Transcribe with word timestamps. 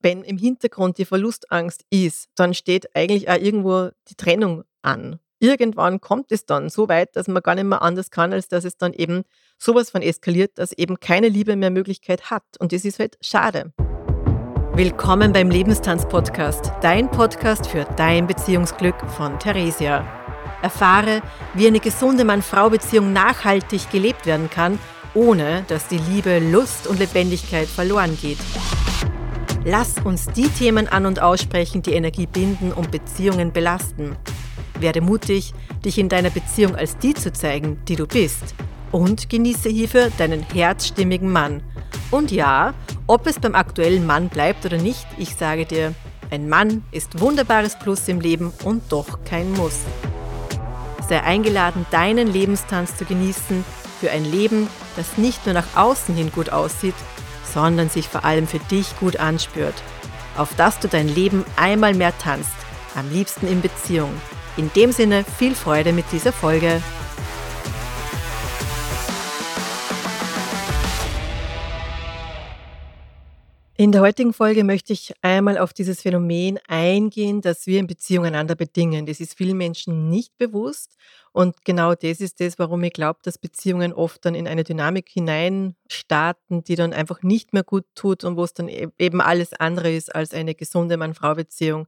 wenn 0.00 0.22
im 0.22 0.38
Hintergrund 0.38 0.98
die 0.98 1.04
Verlustangst 1.04 1.84
ist, 1.90 2.28
dann 2.36 2.54
steht 2.54 2.94
eigentlich 2.94 3.28
auch 3.28 3.38
irgendwo 3.38 3.90
die 4.08 4.14
Trennung 4.14 4.64
an. 4.82 5.18
Irgendwann 5.40 6.00
kommt 6.00 6.32
es 6.32 6.46
dann 6.46 6.68
so 6.68 6.88
weit, 6.88 7.14
dass 7.14 7.28
man 7.28 7.42
gar 7.42 7.54
nicht 7.54 7.64
mehr 7.64 7.82
anders 7.82 8.10
kann, 8.10 8.32
als 8.32 8.48
dass 8.48 8.64
es 8.64 8.76
dann 8.76 8.92
eben 8.92 9.22
sowas 9.56 9.90
von 9.90 10.02
eskaliert, 10.02 10.58
dass 10.58 10.72
eben 10.72 10.98
keine 10.98 11.28
Liebe 11.28 11.54
mehr 11.54 11.70
Möglichkeit 11.70 12.30
hat. 12.30 12.42
Und 12.58 12.72
das 12.72 12.84
ist 12.84 12.98
halt 12.98 13.16
schade. 13.20 13.72
Willkommen 14.74 15.32
beim 15.32 15.50
Lebenstanz-Podcast, 15.50 16.72
dein 16.80 17.10
Podcast 17.10 17.66
für 17.66 17.84
dein 17.96 18.26
Beziehungsglück 18.26 18.96
von 19.10 19.38
Theresia. 19.38 20.06
Erfahre, 20.62 21.22
wie 21.54 21.68
eine 21.68 21.78
gesunde 21.78 22.24
Mann-Frau-Beziehung 22.24 23.12
nachhaltig 23.12 23.90
gelebt 23.90 24.26
werden 24.26 24.50
kann, 24.50 24.78
ohne 25.14 25.64
dass 25.68 25.86
die 25.86 25.98
Liebe, 25.98 26.40
Lust 26.40 26.88
und 26.88 26.98
Lebendigkeit 26.98 27.68
verloren 27.68 28.16
geht. 28.20 28.38
Lass 29.64 29.98
uns 30.04 30.26
die 30.26 30.48
Themen 30.48 30.88
an 30.88 31.04
und 31.04 31.20
aussprechen, 31.20 31.82
die 31.82 31.92
Energie 31.92 32.26
binden 32.26 32.72
und 32.72 32.90
Beziehungen 32.90 33.52
belasten. 33.52 34.16
Werde 34.78 35.00
mutig, 35.00 35.52
dich 35.84 35.98
in 35.98 36.08
deiner 36.08 36.30
Beziehung 36.30 36.76
als 36.76 36.96
die 36.98 37.14
zu 37.14 37.32
zeigen, 37.32 37.78
die 37.88 37.96
du 37.96 38.06
bist. 38.06 38.54
Und 38.92 39.28
genieße 39.28 39.68
hierfür 39.68 40.10
deinen 40.16 40.42
herzstimmigen 40.42 41.30
Mann. 41.30 41.62
Und 42.10 42.30
ja, 42.30 42.72
ob 43.06 43.26
es 43.26 43.38
beim 43.38 43.54
aktuellen 43.54 44.06
Mann 44.06 44.28
bleibt 44.28 44.64
oder 44.64 44.78
nicht, 44.78 45.06
ich 45.18 45.34
sage 45.34 45.66
dir, 45.66 45.94
ein 46.30 46.48
Mann 46.48 46.84
ist 46.92 47.20
wunderbares 47.20 47.78
Plus 47.78 48.06
im 48.08 48.20
Leben 48.20 48.52
und 48.64 48.82
doch 48.90 49.24
kein 49.24 49.52
Muss. 49.52 49.80
Sei 51.08 51.22
eingeladen, 51.22 51.84
deinen 51.90 52.28
Lebenstanz 52.28 52.96
zu 52.96 53.04
genießen 53.04 53.64
für 54.00 54.10
ein 54.10 54.24
Leben, 54.24 54.68
das 54.96 55.18
nicht 55.18 55.44
nur 55.46 55.54
nach 55.54 55.76
außen 55.76 56.14
hin 56.14 56.30
gut 56.32 56.50
aussieht, 56.50 56.94
sondern 57.52 57.88
sich 57.88 58.08
vor 58.08 58.24
allem 58.24 58.46
für 58.46 58.58
dich 58.70 58.98
gut 58.98 59.16
anspürt. 59.16 59.74
Auf 60.36 60.54
dass 60.56 60.78
du 60.78 60.88
dein 60.88 61.08
Leben 61.08 61.44
einmal 61.56 61.94
mehr 61.94 62.16
tanzt, 62.18 62.50
am 62.94 63.10
liebsten 63.10 63.48
in 63.48 63.60
Beziehung. 63.60 64.12
In 64.56 64.70
dem 64.74 64.92
Sinne 64.92 65.24
viel 65.24 65.54
Freude 65.54 65.92
mit 65.92 66.06
dieser 66.12 66.32
Folge. 66.32 66.82
In 73.80 73.92
der 73.92 74.00
heutigen 74.00 74.32
Folge 74.32 74.64
möchte 74.64 74.92
ich 74.92 75.14
einmal 75.22 75.56
auf 75.56 75.72
dieses 75.72 76.02
Phänomen 76.02 76.58
eingehen, 76.66 77.42
dass 77.42 77.68
wir 77.68 77.78
in 77.78 77.86
Beziehung 77.86 78.24
einander 78.24 78.56
bedingen. 78.56 79.06
Das 79.06 79.20
ist 79.20 79.36
vielen 79.36 79.56
Menschen 79.56 80.08
nicht 80.08 80.36
bewusst 80.36 80.96
und 81.30 81.64
genau 81.64 81.94
das 81.94 82.20
ist 82.20 82.40
das, 82.40 82.58
warum 82.58 82.82
ich 82.82 82.92
glaube, 82.92 83.20
dass 83.22 83.38
Beziehungen 83.38 83.92
oft 83.92 84.24
dann 84.24 84.34
in 84.34 84.48
eine 84.48 84.64
Dynamik 84.64 85.08
hineinstarten, 85.08 86.64
die 86.64 86.74
dann 86.74 86.92
einfach 86.92 87.22
nicht 87.22 87.52
mehr 87.52 87.62
gut 87.62 87.84
tut 87.94 88.24
und 88.24 88.36
wo 88.36 88.42
es 88.42 88.52
dann 88.52 88.66
e-, 88.68 88.88
eben 88.98 89.20
alles 89.20 89.52
andere 89.52 89.92
ist 89.92 90.12
als 90.12 90.34
eine 90.34 90.56
gesunde 90.56 90.96
Mann-Frau-Beziehung, 90.96 91.86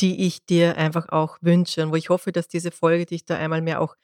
die 0.00 0.26
ich 0.26 0.46
dir 0.46 0.78
einfach 0.78 1.10
auch 1.10 1.36
wünsche 1.42 1.82
und 1.82 1.92
wo 1.92 1.96
ich 1.96 2.08
hoffe, 2.08 2.32
dass 2.32 2.48
diese 2.48 2.70
Folge 2.70 3.04
dich 3.04 3.26
da 3.26 3.36
einmal 3.36 3.60
mehr 3.60 3.82
auch 3.82 3.94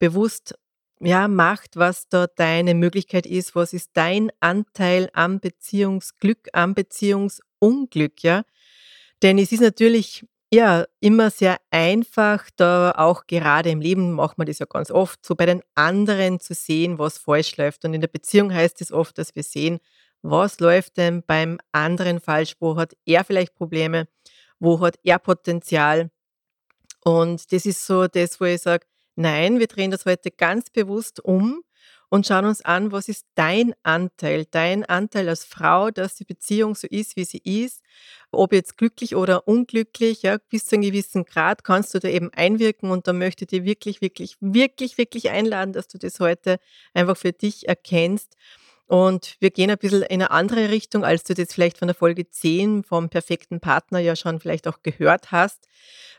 bewusst 0.00 0.58
ja, 1.00 1.28
macht, 1.28 1.76
was 1.76 2.08
da 2.08 2.26
deine 2.26 2.74
Möglichkeit 2.74 3.26
ist, 3.26 3.54
was 3.54 3.72
ist 3.72 3.90
dein 3.94 4.30
Anteil 4.40 5.08
am 5.14 5.40
Beziehungsglück, 5.40 6.48
am 6.52 6.74
Beziehungsunglück, 6.74 8.22
ja. 8.22 8.42
Denn 9.22 9.38
es 9.38 9.52
ist 9.52 9.60
natürlich 9.60 10.26
ja 10.52 10.84
immer 11.00 11.30
sehr 11.30 11.58
einfach, 11.70 12.48
da 12.56 12.92
auch 12.96 13.26
gerade 13.26 13.70
im 13.70 13.80
Leben 13.80 14.12
macht 14.12 14.36
man 14.36 14.46
das 14.46 14.58
ja 14.58 14.66
ganz 14.66 14.90
oft, 14.90 15.24
so 15.24 15.34
bei 15.34 15.46
den 15.46 15.62
anderen 15.74 16.40
zu 16.40 16.54
sehen, 16.54 16.98
was 16.98 17.18
falsch 17.18 17.56
läuft. 17.56 17.84
Und 17.84 17.94
in 17.94 18.00
der 18.00 18.08
Beziehung 18.08 18.52
heißt 18.52 18.80
es 18.80 18.92
oft, 18.92 19.16
dass 19.18 19.34
wir 19.34 19.42
sehen, 19.42 19.78
was 20.22 20.60
läuft 20.60 20.96
denn 20.98 21.22
beim 21.26 21.58
anderen 21.72 22.20
falsch, 22.20 22.56
wo 22.60 22.76
hat 22.76 22.94
er 23.06 23.24
vielleicht 23.24 23.54
Probleme, 23.54 24.08
wo 24.58 24.80
hat 24.80 24.98
er 25.02 25.18
Potenzial. 25.18 26.10
Und 27.04 27.52
das 27.52 27.64
ist 27.64 27.86
so 27.86 28.06
das, 28.06 28.40
wo 28.40 28.44
ich 28.44 28.60
sage, 28.60 28.86
Nein, 29.16 29.58
wir 29.58 29.66
drehen 29.66 29.90
das 29.90 30.06
heute 30.06 30.30
ganz 30.30 30.70
bewusst 30.70 31.20
um 31.20 31.62
und 32.10 32.26
schauen 32.26 32.44
uns 32.44 32.62
an, 32.62 32.92
was 32.92 33.08
ist 33.08 33.26
dein 33.34 33.72
Anteil, 33.82 34.44
dein 34.50 34.84
Anteil 34.84 35.28
als 35.28 35.44
Frau, 35.44 35.90
dass 35.90 36.16
die 36.16 36.24
Beziehung 36.24 36.74
so 36.74 36.86
ist, 36.88 37.16
wie 37.16 37.24
sie 37.24 37.40
ist. 37.44 37.82
Ob 38.32 38.52
jetzt 38.52 38.76
glücklich 38.76 39.14
oder 39.14 39.46
unglücklich, 39.46 40.22
ja, 40.22 40.38
bis 40.48 40.66
zu 40.66 40.76
einem 40.76 40.82
gewissen 40.82 41.24
Grad 41.24 41.64
kannst 41.64 41.94
du 41.94 42.00
da 42.00 42.08
eben 42.08 42.32
einwirken 42.34 42.90
und 42.90 43.06
da 43.06 43.12
möchte 43.12 43.44
ich 43.44 43.50
dir 43.50 43.64
wirklich, 43.64 44.00
wirklich, 44.00 44.36
wirklich, 44.40 44.98
wirklich 44.98 45.30
einladen, 45.30 45.72
dass 45.72 45.88
du 45.88 45.98
das 45.98 46.18
heute 46.20 46.58
einfach 46.94 47.16
für 47.16 47.32
dich 47.32 47.68
erkennst. 47.68 48.36
Und 48.86 49.36
wir 49.38 49.50
gehen 49.50 49.70
ein 49.70 49.78
bisschen 49.78 50.02
in 50.02 50.20
eine 50.20 50.32
andere 50.32 50.70
Richtung, 50.70 51.04
als 51.04 51.22
du 51.22 51.34
das 51.34 51.54
vielleicht 51.54 51.78
von 51.78 51.86
der 51.86 51.94
Folge 51.94 52.28
10 52.28 52.82
vom 52.82 53.08
perfekten 53.08 53.60
Partner 53.60 54.00
ja 54.00 54.16
schon 54.16 54.40
vielleicht 54.40 54.66
auch 54.66 54.82
gehört 54.82 55.30
hast. 55.30 55.68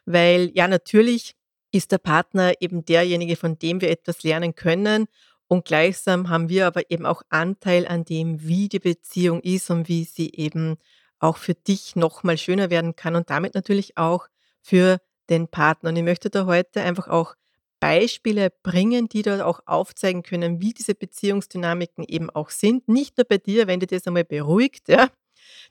Weil 0.06 0.52
ja, 0.53 0.69
natürlich 0.69 1.35
ist 1.72 1.92
der 1.92 1.98
Partner 1.98 2.54
eben 2.59 2.86
derjenige, 2.86 3.36
von 3.36 3.58
dem 3.58 3.82
wir 3.82 3.90
etwas 3.90 4.24
lernen 4.24 4.56
können. 4.56 5.08
Und 5.48 5.66
gleichsam 5.66 6.30
haben 6.30 6.50
wir 6.50 6.68
aber 6.68 6.90
eben 6.90 7.06
auch 7.06 7.24
Anteil 7.30 7.88
an 7.88 8.06
dem, 8.06 8.42
wie 8.44 8.70
die 8.70 8.80
Beziehung 8.80 9.42
ist 9.42 9.70
und 9.70 9.90
wie 9.90 10.04
sie 10.04 10.32
eben 10.34 10.78
auch 11.20 11.38
für 11.38 11.54
dich 11.54 11.96
nochmal 11.96 12.38
schöner 12.38 12.70
werden 12.70 12.96
kann 12.96 13.16
und 13.16 13.30
damit 13.30 13.54
natürlich 13.54 13.98
auch 13.98 14.28
für 14.62 15.00
den 15.30 15.48
Partner. 15.48 15.90
Und 15.90 15.96
ich 15.96 16.04
möchte 16.04 16.30
da 16.30 16.46
heute 16.46 16.82
einfach 16.82 17.08
auch 17.08 17.36
Beispiele 17.80 18.52
bringen, 18.64 19.09
die 19.09 19.24
da 19.24 19.44
auch 19.44 19.62
aufzeigen 19.66 20.24
können, 20.24 20.62
wie 20.62 20.74
diese 20.74 20.96
Beziehungsdynamiken 20.96 22.03
eben 22.03 22.30
auch 22.30 22.50
sind. 22.50 22.88
Nicht 22.88 23.18
nur 23.18 23.26
bei 23.26 23.38
dir, 23.38 23.68
wenn 23.68 23.80
dir 23.80 23.88
das 23.88 24.06
einmal 24.08 24.24
beruhigt. 24.24 24.88
Ja. 24.88 25.09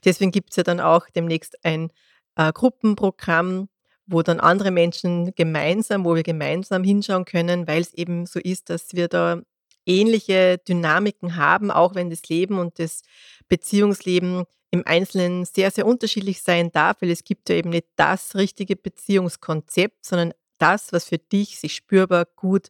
Deswegen 0.03 0.31
gibt 0.31 0.51
es 0.51 0.57
ja 0.57 0.63
dann 0.63 0.79
auch 0.79 1.07
demnächst 1.09 1.63
ein 1.63 1.91
äh, 2.35 2.51
Gruppenprogramm, 2.51 3.69
wo 4.07 4.21
dann 4.21 4.39
andere 4.39 4.71
Menschen 4.71 5.33
gemeinsam, 5.35 6.05
wo 6.05 6.15
wir 6.15 6.23
gemeinsam 6.23 6.83
hinschauen 6.83 7.25
können, 7.25 7.67
weil 7.67 7.81
es 7.81 7.93
eben 7.93 8.25
so 8.25 8.39
ist, 8.39 8.69
dass 8.69 8.93
wir 8.93 9.07
da 9.07 9.41
ähnliche 9.85 10.57
Dynamiken 10.67 11.35
haben, 11.35 11.71
auch 11.71 11.95
wenn 11.95 12.09
das 12.09 12.27
Leben 12.29 12.59
und 12.59 12.79
das 12.79 13.01
Beziehungsleben 13.47 14.45
im 14.71 14.83
Einzelnen 14.85 15.45
sehr, 15.45 15.71
sehr 15.71 15.85
unterschiedlich 15.85 16.41
sein 16.41 16.71
darf, 16.71 17.01
weil 17.01 17.11
es 17.11 17.23
gibt 17.23 17.49
ja 17.49 17.55
eben 17.55 17.71
nicht 17.71 17.87
das 17.95 18.35
richtige 18.35 18.75
Beziehungskonzept, 18.75 20.05
sondern 20.05 20.33
das, 20.57 20.93
was 20.93 21.05
für 21.05 21.17
dich 21.17 21.59
sich 21.59 21.75
spürbar 21.75 22.25
gut 22.35 22.69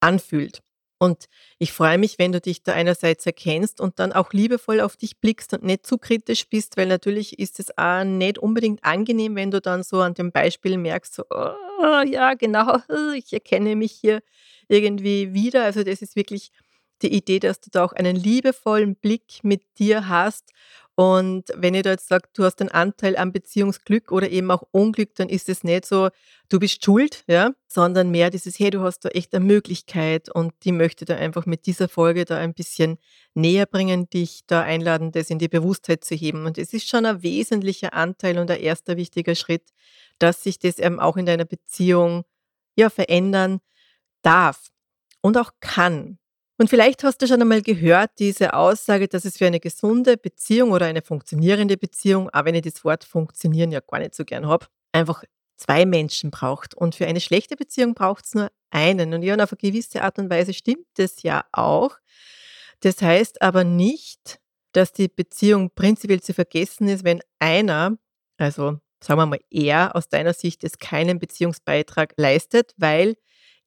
anfühlt. 0.00 0.62
Und 0.98 1.26
ich 1.58 1.72
freue 1.72 1.96
mich, 1.96 2.18
wenn 2.18 2.32
du 2.32 2.40
dich 2.40 2.64
da 2.64 2.72
einerseits 2.72 3.24
erkennst 3.24 3.80
und 3.80 4.00
dann 4.00 4.12
auch 4.12 4.32
liebevoll 4.32 4.80
auf 4.80 4.96
dich 4.96 5.18
blickst 5.20 5.54
und 5.54 5.62
nicht 5.62 5.86
zu 5.86 5.96
kritisch 5.96 6.48
bist, 6.48 6.76
weil 6.76 6.86
natürlich 6.86 7.38
ist 7.38 7.60
es 7.60 7.76
auch 7.78 8.02
nicht 8.02 8.38
unbedingt 8.38 8.84
angenehm, 8.84 9.36
wenn 9.36 9.52
du 9.52 9.60
dann 9.60 9.84
so 9.84 10.00
an 10.00 10.14
dem 10.14 10.32
Beispiel 10.32 10.76
merkst, 10.76 11.14
so, 11.14 11.24
oh, 11.30 12.02
ja, 12.04 12.34
genau, 12.34 12.78
ich 13.16 13.32
erkenne 13.32 13.76
mich 13.76 13.92
hier 13.92 14.22
irgendwie 14.66 15.32
wieder. 15.34 15.64
Also 15.64 15.84
das 15.84 16.02
ist 16.02 16.16
wirklich 16.16 16.50
die 17.02 17.14
Idee, 17.14 17.38
dass 17.38 17.60
du 17.60 17.70
da 17.70 17.84
auch 17.84 17.92
einen 17.92 18.16
liebevollen 18.16 18.96
Blick 18.96 19.40
mit 19.44 19.62
dir 19.78 20.08
hast 20.08 20.50
und 20.98 21.44
wenn 21.54 21.74
ich 21.74 21.82
da 21.82 21.90
jetzt 21.90 22.08
sage, 22.08 22.28
du 22.34 22.42
hast 22.42 22.60
einen 22.60 22.70
Anteil 22.70 23.16
am 23.16 23.30
Beziehungsglück 23.30 24.10
oder 24.10 24.30
eben 24.30 24.50
auch 24.50 24.64
Unglück, 24.72 25.14
dann 25.14 25.28
ist 25.28 25.48
es 25.48 25.62
nicht 25.62 25.86
so, 25.86 26.08
du 26.48 26.58
bist 26.58 26.84
schuld, 26.84 27.22
ja, 27.28 27.52
sondern 27.68 28.10
mehr 28.10 28.30
dieses, 28.30 28.58
hey, 28.58 28.70
du 28.70 28.80
hast 28.80 29.04
da 29.04 29.10
echt 29.10 29.32
eine 29.32 29.44
Möglichkeit 29.44 30.28
und 30.28 30.54
die 30.64 30.72
möchte 30.72 31.04
da 31.04 31.14
einfach 31.14 31.46
mit 31.46 31.66
dieser 31.66 31.88
Folge 31.88 32.24
da 32.24 32.38
ein 32.38 32.52
bisschen 32.52 32.98
näher 33.34 33.66
bringen, 33.66 34.10
dich 34.10 34.40
da 34.48 34.62
einladen, 34.62 35.12
das 35.12 35.30
in 35.30 35.38
die 35.38 35.46
Bewusstheit 35.46 36.02
zu 36.02 36.16
heben. 36.16 36.46
Und 36.46 36.58
es 36.58 36.72
ist 36.72 36.88
schon 36.88 37.06
ein 37.06 37.22
wesentlicher 37.22 37.94
Anteil 37.94 38.36
und 38.36 38.50
ein 38.50 38.58
erster 38.58 38.96
wichtiger 38.96 39.36
Schritt, 39.36 39.70
dass 40.18 40.42
sich 40.42 40.58
das 40.58 40.80
eben 40.80 40.98
auch 40.98 41.16
in 41.16 41.26
deiner 41.26 41.44
Beziehung 41.44 42.24
ja 42.74 42.90
verändern 42.90 43.60
darf 44.22 44.66
und 45.20 45.38
auch 45.38 45.52
kann. 45.60 46.18
Und 46.58 46.68
vielleicht 46.68 47.04
hast 47.04 47.22
du 47.22 47.28
schon 47.28 47.40
einmal 47.40 47.62
gehört, 47.62 48.10
diese 48.18 48.52
Aussage, 48.52 49.06
dass 49.06 49.24
es 49.24 49.38
für 49.38 49.46
eine 49.46 49.60
gesunde 49.60 50.16
Beziehung 50.16 50.72
oder 50.72 50.86
eine 50.86 51.02
funktionierende 51.02 51.76
Beziehung, 51.76 52.28
auch 52.30 52.44
wenn 52.44 52.56
ich 52.56 52.62
das 52.62 52.84
Wort 52.84 53.04
funktionieren 53.04 53.70
ja 53.70 53.78
gar 53.80 54.00
nicht 54.00 54.16
so 54.16 54.24
gern 54.24 54.48
habe, 54.48 54.66
einfach 54.90 55.22
zwei 55.56 55.86
Menschen 55.86 56.32
braucht. 56.32 56.74
Und 56.74 56.96
für 56.96 57.06
eine 57.06 57.20
schlechte 57.20 57.54
Beziehung 57.54 57.94
braucht 57.94 58.24
es 58.24 58.34
nur 58.34 58.50
einen. 58.70 59.14
Und 59.14 59.22
ja, 59.22 59.34
und 59.34 59.40
auf 59.40 59.52
eine 59.52 59.58
gewisse 59.58 60.02
Art 60.02 60.18
und 60.18 60.30
Weise 60.30 60.52
stimmt 60.52 60.86
das 60.94 61.22
ja 61.22 61.44
auch. 61.52 61.96
Das 62.80 63.00
heißt 63.02 63.40
aber 63.40 63.62
nicht, 63.62 64.40
dass 64.72 64.92
die 64.92 65.08
Beziehung 65.08 65.70
prinzipiell 65.74 66.20
zu 66.20 66.34
vergessen 66.34 66.88
ist, 66.88 67.04
wenn 67.04 67.20
einer, 67.38 67.96
also 68.36 68.78
sagen 69.00 69.20
wir 69.20 69.26
mal 69.26 69.40
er 69.50 69.94
aus 69.94 70.08
deiner 70.08 70.34
Sicht, 70.34 70.64
es 70.64 70.78
keinen 70.78 71.20
Beziehungsbeitrag 71.20 72.14
leistet, 72.16 72.74
weil 72.76 73.14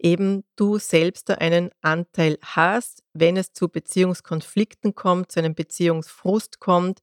eben 0.02 0.44
du 0.56 0.78
selbst 0.80 1.30
da 1.30 1.36
einen 1.36 1.72
Anteil 1.82 2.38
hast, 2.42 3.04
wenn 3.14 3.38
es 3.38 3.54
zu 3.54 3.70
Beziehungskonflikten 3.70 4.96
kommt, 4.96 5.32
zu 5.32 5.40
einem 5.40 5.56
Beziehungsfrust 5.56 6.60
kommt. 6.60 7.00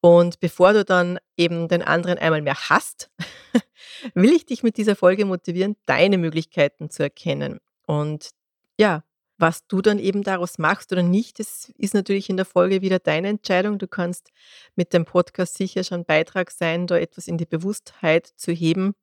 Und 0.00 0.40
bevor 0.40 0.72
du 0.72 0.84
dann 0.84 1.18
eben 1.36 1.68
den 1.68 1.82
anderen 1.82 2.18
einmal 2.18 2.42
mehr 2.42 2.68
hast, 2.68 3.10
will 4.14 4.32
ich 4.32 4.46
dich 4.46 4.62
mit 4.62 4.76
dieser 4.76 4.96
Folge 4.96 5.24
motivieren, 5.24 5.76
deine 5.86 6.18
Möglichkeiten 6.18 6.90
zu 6.90 7.04
erkennen. 7.04 7.60
Und 7.86 8.30
ja, 8.78 9.04
Was 9.42 9.66
du 9.66 9.82
dann 9.82 9.98
eben 9.98 10.22
daraus 10.22 10.58
machst 10.58 10.92
oder 10.92 11.02
nicht, 11.02 11.40
das 11.40 11.72
ist 11.76 11.94
natürlich 11.94 12.30
in 12.30 12.36
der 12.36 12.46
Folge 12.46 12.80
wieder 12.80 13.00
deine 13.00 13.26
Entscheidung. 13.26 13.76
Du 13.78 13.88
kannst 13.88 14.30
mit 14.76 14.92
dem 14.92 15.04
Podcast 15.04 15.56
sicher 15.56 15.82
schon 15.82 16.04
Beitrag 16.04 16.52
sein, 16.52 16.86
da 16.86 16.96
etwas 16.96 17.26
in 17.26 17.38
die 17.38 17.46
Bewusstheit 17.46 18.24
zu 18.36 18.52
heben. 18.52 18.94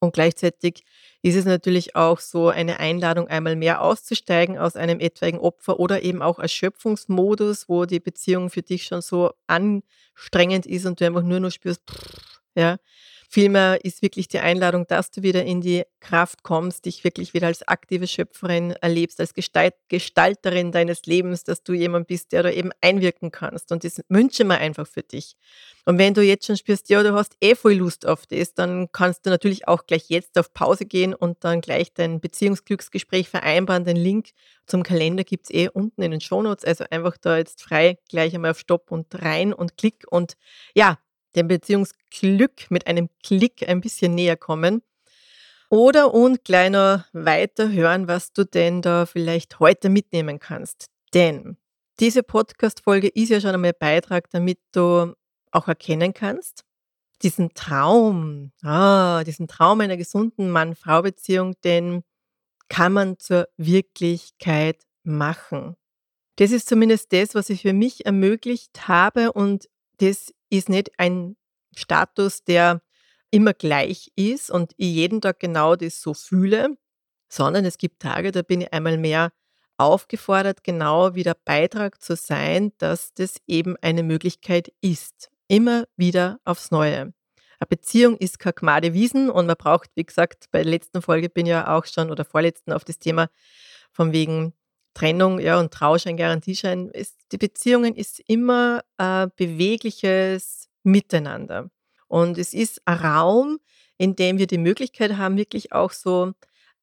Und 0.00 0.12
gleichzeitig 0.12 0.84
ist 1.22 1.34
es 1.34 1.44
natürlich 1.44 1.96
auch 1.96 2.20
so 2.20 2.48
eine 2.48 2.78
Einladung, 2.78 3.26
einmal 3.28 3.56
mehr 3.56 3.82
auszusteigen 3.82 4.56
aus 4.56 4.76
einem 4.76 5.00
etwaigen 5.00 5.38
Opfer 5.40 5.80
oder 5.80 6.02
eben 6.02 6.22
auch 6.22 6.38
Erschöpfungsmodus, 6.38 7.68
wo 7.68 7.84
die 7.84 7.98
Beziehung 8.00 8.50
für 8.50 8.62
dich 8.62 8.84
schon 8.84 9.02
so 9.02 9.32
anstrengend 9.48 10.66
ist 10.66 10.86
und 10.86 11.00
du 11.00 11.06
einfach 11.06 11.22
nur 11.24 11.40
noch 11.40 11.50
spürst, 11.50 11.82
ja, 12.54 12.78
Vielmehr 13.30 13.84
ist 13.84 14.00
wirklich 14.00 14.26
die 14.28 14.38
Einladung, 14.38 14.86
dass 14.86 15.10
du 15.10 15.22
wieder 15.22 15.44
in 15.44 15.60
die 15.60 15.84
Kraft 16.00 16.42
kommst, 16.44 16.86
dich 16.86 17.04
wirklich 17.04 17.34
wieder 17.34 17.48
als 17.48 17.66
aktive 17.68 18.06
Schöpferin 18.06 18.70
erlebst, 18.70 19.20
als 19.20 19.34
Gestalt 19.34 19.74
Gestalterin 19.88 20.72
deines 20.72 21.04
Lebens, 21.04 21.44
dass 21.44 21.62
du 21.62 21.74
jemand 21.74 22.06
bist, 22.06 22.32
der 22.32 22.44
da 22.44 22.50
eben 22.50 22.70
einwirken 22.80 23.30
kannst. 23.30 23.70
Und 23.70 23.84
das 23.84 24.00
wünsche 24.08 24.44
mir 24.44 24.56
einfach 24.56 24.86
für 24.86 25.02
dich. 25.02 25.36
Und 25.84 25.98
wenn 25.98 26.14
du 26.14 26.22
jetzt 26.22 26.46
schon 26.46 26.56
spürst, 26.56 26.88
ja, 26.88 27.02
du 27.02 27.12
hast 27.12 27.36
eh 27.42 27.54
voll 27.54 27.74
Lust 27.74 28.06
auf 28.06 28.24
das, 28.24 28.54
dann 28.54 28.90
kannst 28.92 29.26
du 29.26 29.30
natürlich 29.30 29.68
auch 29.68 29.84
gleich 29.84 30.06
jetzt 30.08 30.38
auf 30.38 30.54
Pause 30.54 30.86
gehen 30.86 31.12
und 31.12 31.44
dann 31.44 31.60
gleich 31.60 31.92
dein 31.92 32.20
Beziehungsglücksgespräch 32.20 33.28
vereinbaren. 33.28 33.84
Den 33.84 33.96
Link 33.96 34.30
zum 34.66 34.82
Kalender 34.82 35.24
gibt 35.24 35.44
es 35.44 35.50
eh 35.54 35.68
unten 35.68 36.00
in 36.00 36.12
den 36.12 36.22
Shownotes. 36.22 36.64
Also 36.64 36.84
einfach 36.90 37.18
da 37.18 37.36
jetzt 37.36 37.62
frei 37.62 37.98
gleich 38.08 38.34
einmal 38.34 38.52
auf 38.52 38.58
Stopp 38.58 38.90
und 38.90 39.06
rein 39.22 39.52
und 39.52 39.76
klick 39.76 40.06
und 40.10 40.38
ja, 40.74 40.96
dem 41.38 41.48
Beziehungsglück 41.48 42.70
mit 42.70 42.86
einem 42.86 43.08
Klick 43.22 43.68
ein 43.68 43.80
bisschen 43.80 44.14
näher 44.14 44.36
kommen. 44.36 44.82
Oder 45.70 46.14
und 46.14 46.44
kleiner 46.44 47.06
weiter 47.12 47.70
hören, 47.70 48.08
was 48.08 48.32
du 48.32 48.44
denn 48.44 48.80
da 48.80 49.06
vielleicht 49.06 49.60
heute 49.60 49.90
mitnehmen 49.90 50.38
kannst. 50.38 50.88
Denn 51.14 51.58
diese 52.00 52.22
Podcast-Folge 52.22 53.08
ist 53.08 53.28
ja 53.28 53.40
schon 53.40 53.50
einmal 53.50 53.72
Beitrag, 53.72 54.30
damit 54.30 54.58
du 54.72 55.14
auch 55.50 55.68
erkennen 55.68 56.14
kannst, 56.14 56.64
diesen 57.22 57.52
Traum, 57.54 58.52
ah, 58.62 59.24
diesen 59.24 59.48
Traum 59.48 59.80
einer 59.80 59.96
gesunden 59.96 60.50
Mann-Frau-Beziehung, 60.50 61.54
den 61.64 62.04
kann 62.68 62.92
man 62.92 63.18
zur 63.18 63.48
Wirklichkeit 63.56 64.82
machen. 65.02 65.76
Das 66.36 66.52
ist 66.52 66.68
zumindest 66.68 67.12
das, 67.12 67.34
was 67.34 67.50
ich 67.50 67.62
für 67.62 67.72
mich 67.72 68.06
ermöglicht 68.06 68.86
habe 68.86 69.32
und 69.32 69.68
das 69.98 70.32
ist 70.50 70.68
nicht 70.68 70.90
ein 70.98 71.36
Status, 71.76 72.44
der 72.44 72.82
immer 73.30 73.52
gleich 73.52 74.10
ist 74.16 74.50
und 74.50 74.72
ich 74.76 74.94
jeden 74.94 75.20
Tag 75.20 75.40
genau 75.40 75.76
das 75.76 76.00
so 76.00 76.14
fühle, 76.14 76.76
sondern 77.28 77.64
es 77.64 77.78
gibt 77.78 78.00
Tage, 78.00 78.32
da 78.32 78.42
bin 78.42 78.62
ich 78.62 78.72
einmal 78.72 78.98
mehr 78.98 79.32
aufgefordert, 79.76 80.64
genau 80.64 81.14
wie 81.14 81.22
der 81.22 81.36
Beitrag 81.44 82.02
zu 82.02 82.16
sein, 82.16 82.72
dass 82.78 83.14
das 83.14 83.36
eben 83.46 83.76
eine 83.80 84.02
Möglichkeit 84.02 84.72
ist. 84.80 85.30
Immer 85.46 85.86
wieder 85.96 86.40
aufs 86.44 86.70
Neue. 86.70 87.12
Eine 87.60 87.68
Beziehung 87.68 88.16
ist 88.18 88.38
kein 88.38 88.54
Gmade 88.54 88.92
Wiesen 88.92 89.30
und 89.30 89.46
man 89.46 89.56
braucht, 89.56 89.90
wie 89.94 90.04
gesagt, 90.04 90.46
bei 90.50 90.62
der 90.62 90.70
letzten 90.70 91.02
Folge 91.02 91.28
bin 91.28 91.46
ich 91.46 91.50
ja 91.50 91.76
auch 91.76 91.86
schon 91.86 92.10
oder 92.10 92.24
vorletzten 92.24 92.72
auf 92.72 92.84
das 92.84 92.98
Thema 92.98 93.28
von 93.92 94.12
wegen 94.12 94.52
Trennung 94.98 95.38
ja, 95.38 95.60
und 95.60 95.72
Trauschein, 95.72 96.16
Garantieschein, 96.16 96.88
ist, 96.88 97.16
die 97.30 97.38
Beziehungen 97.38 97.94
ist 97.94 98.20
immer 98.26 98.82
äh, 98.98 99.28
bewegliches 99.36 100.68
Miteinander. 100.82 101.70
Und 102.08 102.36
es 102.36 102.52
ist 102.52 102.82
ein 102.84 102.98
Raum, 102.98 103.58
in 103.96 104.16
dem 104.16 104.38
wir 104.38 104.48
die 104.48 104.58
Möglichkeit 104.58 105.16
haben, 105.16 105.36
wirklich 105.36 105.72
auch 105.72 105.92
so 105.92 106.32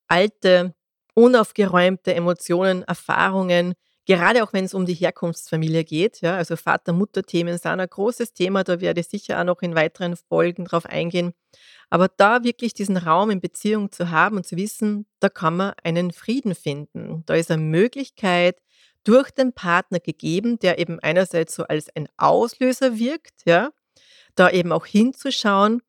alte, 0.07 0.73
unaufgeräumte 1.13 2.13
Emotionen, 2.13 2.83
Erfahrungen, 2.83 3.73
gerade 4.05 4.43
auch 4.43 4.53
wenn 4.53 4.63
es 4.63 4.73
um 4.73 4.85
die 4.85 4.93
Herkunftsfamilie 4.93 5.83
geht, 5.83 6.21
ja, 6.21 6.37
also 6.37 6.55
Vater-Mutter-Themen 6.55 7.57
sind 7.57 7.79
ein 7.79 7.89
großes 7.89 8.33
Thema, 8.33 8.63
da 8.63 8.79
werde 8.79 9.01
ich 9.01 9.07
sicher 9.07 9.41
auch 9.41 9.45
noch 9.45 9.61
in 9.61 9.75
weiteren 9.75 10.15
Folgen 10.15 10.65
drauf 10.65 10.85
eingehen. 10.85 11.33
Aber 11.89 12.07
da 12.07 12.43
wirklich 12.43 12.73
diesen 12.73 12.97
Raum 12.97 13.29
in 13.29 13.41
Beziehung 13.41 13.91
zu 13.91 14.09
haben 14.11 14.37
und 14.37 14.45
zu 14.45 14.57
wissen, 14.57 15.05
da 15.19 15.29
kann 15.29 15.57
man 15.57 15.73
einen 15.83 16.11
Frieden 16.11 16.55
finden. 16.55 17.23
Da 17.25 17.35
ist 17.35 17.51
eine 17.51 17.61
Möglichkeit 17.61 18.61
durch 19.03 19.31
den 19.31 19.53
Partner 19.53 19.99
gegeben, 19.99 20.59
der 20.59 20.79
eben 20.79 20.99
einerseits 20.99 21.55
so 21.55 21.63
als 21.63 21.95
ein 21.95 22.07
Auslöser 22.17 22.97
wirkt, 22.97 23.45
ja, 23.45 23.69
da 24.35 24.49
eben 24.49 24.71
auch 24.71 24.85
hinzuschauen 24.85 25.81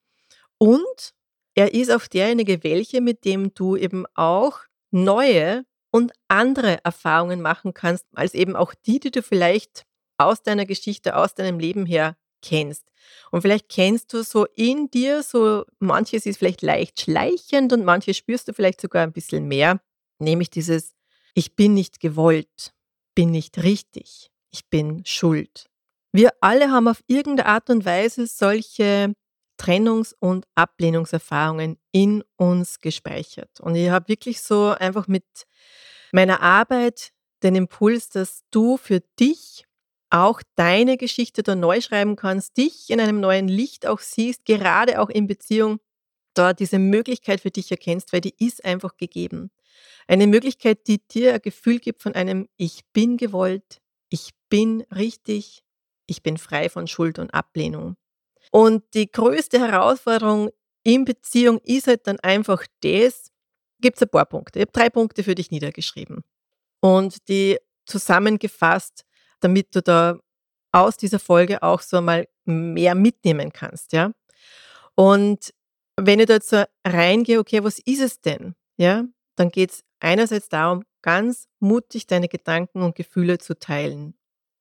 und 0.59 1.15
er 1.55 1.73
ist 1.73 1.91
auch 1.91 2.07
derjenige 2.07 2.63
welche, 2.63 3.01
mit 3.01 3.25
dem 3.25 3.55
du 3.55 3.77
eben 3.77 4.05
auch 4.15 4.61
neue 4.91 5.65
und 5.91 6.13
andere 6.29 6.85
Erfahrungen 6.85 7.41
machen 7.41 7.73
kannst, 7.73 8.05
als 8.15 8.35
eben 8.35 8.55
auch 8.55 8.75
die, 8.75 9.01
die 9.01 9.11
du 9.11 9.23
vielleicht 9.23 9.85
aus 10.19 10.43
deiner 10.43 10.67
Geschichte, 10.67 11.17
aus 11.17 11.35
deinem 11.35 11.59
Leben 11.59 11.87
her 11.87 12.17
kennst. 12.43 12.91
Und 13.31 13.43
vielleicht 13.43 13.69
kennst 13.69 14.13
du 14.13 14.23
so 14.23 14.47
in 14.55 14.91
dir, 14.91 15.23
so 15.23 15.65
manches 15.79 16.27
ist 16.27 16.39
vielleicht 16.39 16.63
leicht 16.63 17.01
schleichend 17.01 17.73
und 17.73 17.85
manches 17.85 18.17
spürst 18.17 18.49
du 18.49 18.53
vielleicht 18.53 18.81
sogar 18.81 19.03
ein 19.03 19.13
bisschen 19.13 19.47
mehr, 19.47 19.81
nämlich 20.19 20.51
dieses, 20.51 20.95
ich 21.35 21.55
bin 21.55 21.75
nicht 21.75 22.01
gewollt, 22.01 22.73
bin 23.15 23.31
nicht 23.31 23.63
richtig, 23.63 24.31
ich 24.51 24.69
bin 24.69 25.05
schuld. 25.05 25.67
Wir 26.13 26.31
alle 26.41 26.71
haben 26.71 26.89
auf 26.89 27.03
irgendeine 27.07 27.49
Art 27.49 27.69
und 27.69 27.85
Weise 27.85 28.27
solche 28.27 29.15
Trennungs- 29.59 30.15
und 30.19 30.47
Ablehnungserfahrungen 30.55 31.79
in 31.93 32.23
uns 32.37 32.79
gespeichert. 32.79 33.61
Und 33.61 33.75
ich 33.75 33.91
habe 33.91 34.09
wirklich 34.09 34.41
so 34.41 34.69
einfach 34.69 35.09
mit 35.09 35.25
meiner 36.13 36.41
Arbeit 36.41 37.13
den 37.43 37.55
Impuls, 37.55 38.09
dass 38.09 38.45
du 38.51 38.77
für 38.77 39.01
dich 39.19 39.67
auch 40.11 40.41
deine 40.55 40.97
Geschichte 40.97 41.43
da 41.43 41.55
neu 41.55 41.81
schreiben 41.81 42.17
kannst, 42.17 42.57
dich 42.57 42.91
in 42.91 43.01
einem 43.01 43.21
neuen 43.21 43.49
Licht 43.49 43.87
auch 43.87 44.01
siehst, 44.01 44.45
gerade 44.45 45.01
auch 45.01 45.09
in 45.09 45.27
Beziehung, 45.27 45.81
da 46.35 46.53
diese 46.53 46.79
Möglichkeit 46.79 47.41
für 47.41 47.51
dich 47.51 47.71
erkennst, 47.71 48.13
weil 48.13 48.21
die 48.21 48.35
ist 48.39 48.65
einfach 48.65 48.97
gegeben. 48.97 49.51
Eine 50.07 50.27
Möglichkeit, 50.27 50.87
die 50.87 50.99
dir 51.07 51.35
ein 51.35 51.41
Gefühl 51.41 51.79
gibt 51.79 52.03
von 52.03 52.15
einem 52.15 52.49
Ich 52.57 52.85
bin 52.93 53.17
gewollt, 53.17 53.81
ich 54.09 54.31
bin 54.49 54.83
richtig, 54.95 55.65
ich 56.07 56.23
bin 56.23 56.37
frei 56.37 56.69
von 56.69 56.87
Schuld 56.87 57.19
und 57.19 57.35
Ablehnung. 57.35 57.97
Und 58.53 58.85
die 58.95 59.11
größte 59.11 59.59
Herausforderung 59.59 60.51
in 60.85 61.05
Beziehung 61.05 61.59
ist 61.65 61.89
halt 61.89 62.07
dann 62.07 62.21
einfach 62.21 62.65
das, 62.81 63.33
gibt 63.81 63.97
es 63.97 64.03
ein 64.03 64.09
paar 64.09 64.27
Punkte. 64.27 64.61
Ich 64.61 64.63
habe 64.63 64.73
drei 64.73 64.91
Punkte 64.91 65.25
für 65.25 65.35
dich 65.35 65.51
niedergeschrieben. 65.51 66.23
Und 66.81 67.29
die 67.29 67.59
zusammengefasst 67.87 69.06
damit 69.41 69.75
du 69.75 69.83
da 69.83 70.19
aus 70.73 70.97
dieser 70.97 71.19
Folge 71.19 71.63
auch 71.63 71.81
so 71.81 72.01
mal 72.01 72.29
mehr 72.45 72.95
mitnehmen 72.95 73.53
kannst, 73.53 73.93
ja. 73.93 74.13
Und 74.95 75.53
wenn 75.97 76.21
ich 76.21 76.27
da 76.27 76.35
jetzt 76.35 76.51
so 76.51 76.65
reingehe, 76.87 77.39
okay, 77.39 77.65
was 77.65 77.79
ist 77.79 78.01
es 78.01 78.21
denn? 78.21 78.55
Ja, 78.77 79.05
dann 79.37 79.51
geht 79.51 79.71
es 79.73 79.85
einerseits 80.01 80.49
darum, 80.49 80.85
ganz 81.03 81.49
mutig 81.61 82.07
deine 82.07 82.29
Gedanken 82.29 82.83
und 82.83 82.95
Gefühle 82.95 83.39
zu 83.39 83.59
teilen. 83.59 84.15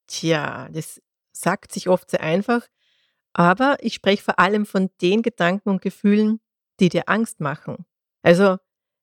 Tja, 0.07 0.69
das 0.71 1.01
sagt 1.31 1.73
sich 1.73 1.89
oft 1.89 2.09
sehr 2.09 2.21
einfach, 2.21 2.67
aber 3.33 3.77
ich 3.81 3.95
spreche 3.95 4.23
vor 4.23 4.39
allem 4.39 4.65
von 4.65 4.89
den 5.01 5.21
Gedanken 5.21 5.69
und 5.69 5.81
Gefühlen, 5.81 6.39
die 6.79 6.89
dir 6.89 7.09
Angst 7.09 7.41
machen. 7.41 7.85
Also 8.21 8.57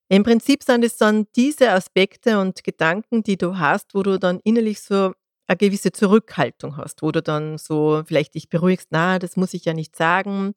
im 0.09 0.23
Prinzip 0.23 0.63
sind 0.63 0.83
es 0.83 0.97
dann 0.97 1.27
diese 1.35 1.71
Aspekte 1.71 2.39
und 2.39 2.63
Gedanken, 2.63 3.23
die 3.23 3.37
du 3.37 3.57
hast, 3.57 3.93
wo 3.93 4.03
du 4.03 4.19
dann 4.19 4.39
innerlich 4.43 4.81
so 4.81 5.13
eine 5.47 5.57
gewisse 5.57 5.91
Zurückhaltung 5.91 6.77
hast, 6.77 7.01
wo 7.01 7.11
du 7.11 7.21
dann 7.21 7.57
so 7.57 8.03
vielleicht 8.05 8.35
dich 8.35 8.49
beruhigst, 8.49 8.87
na, 8.91 9.19
das 9.19 9.35
muss 9.35 9.53
ich 9.53 9.65
ja 9.65 9.73
nicht 9.73 9.95
sagen, 9.95 10.55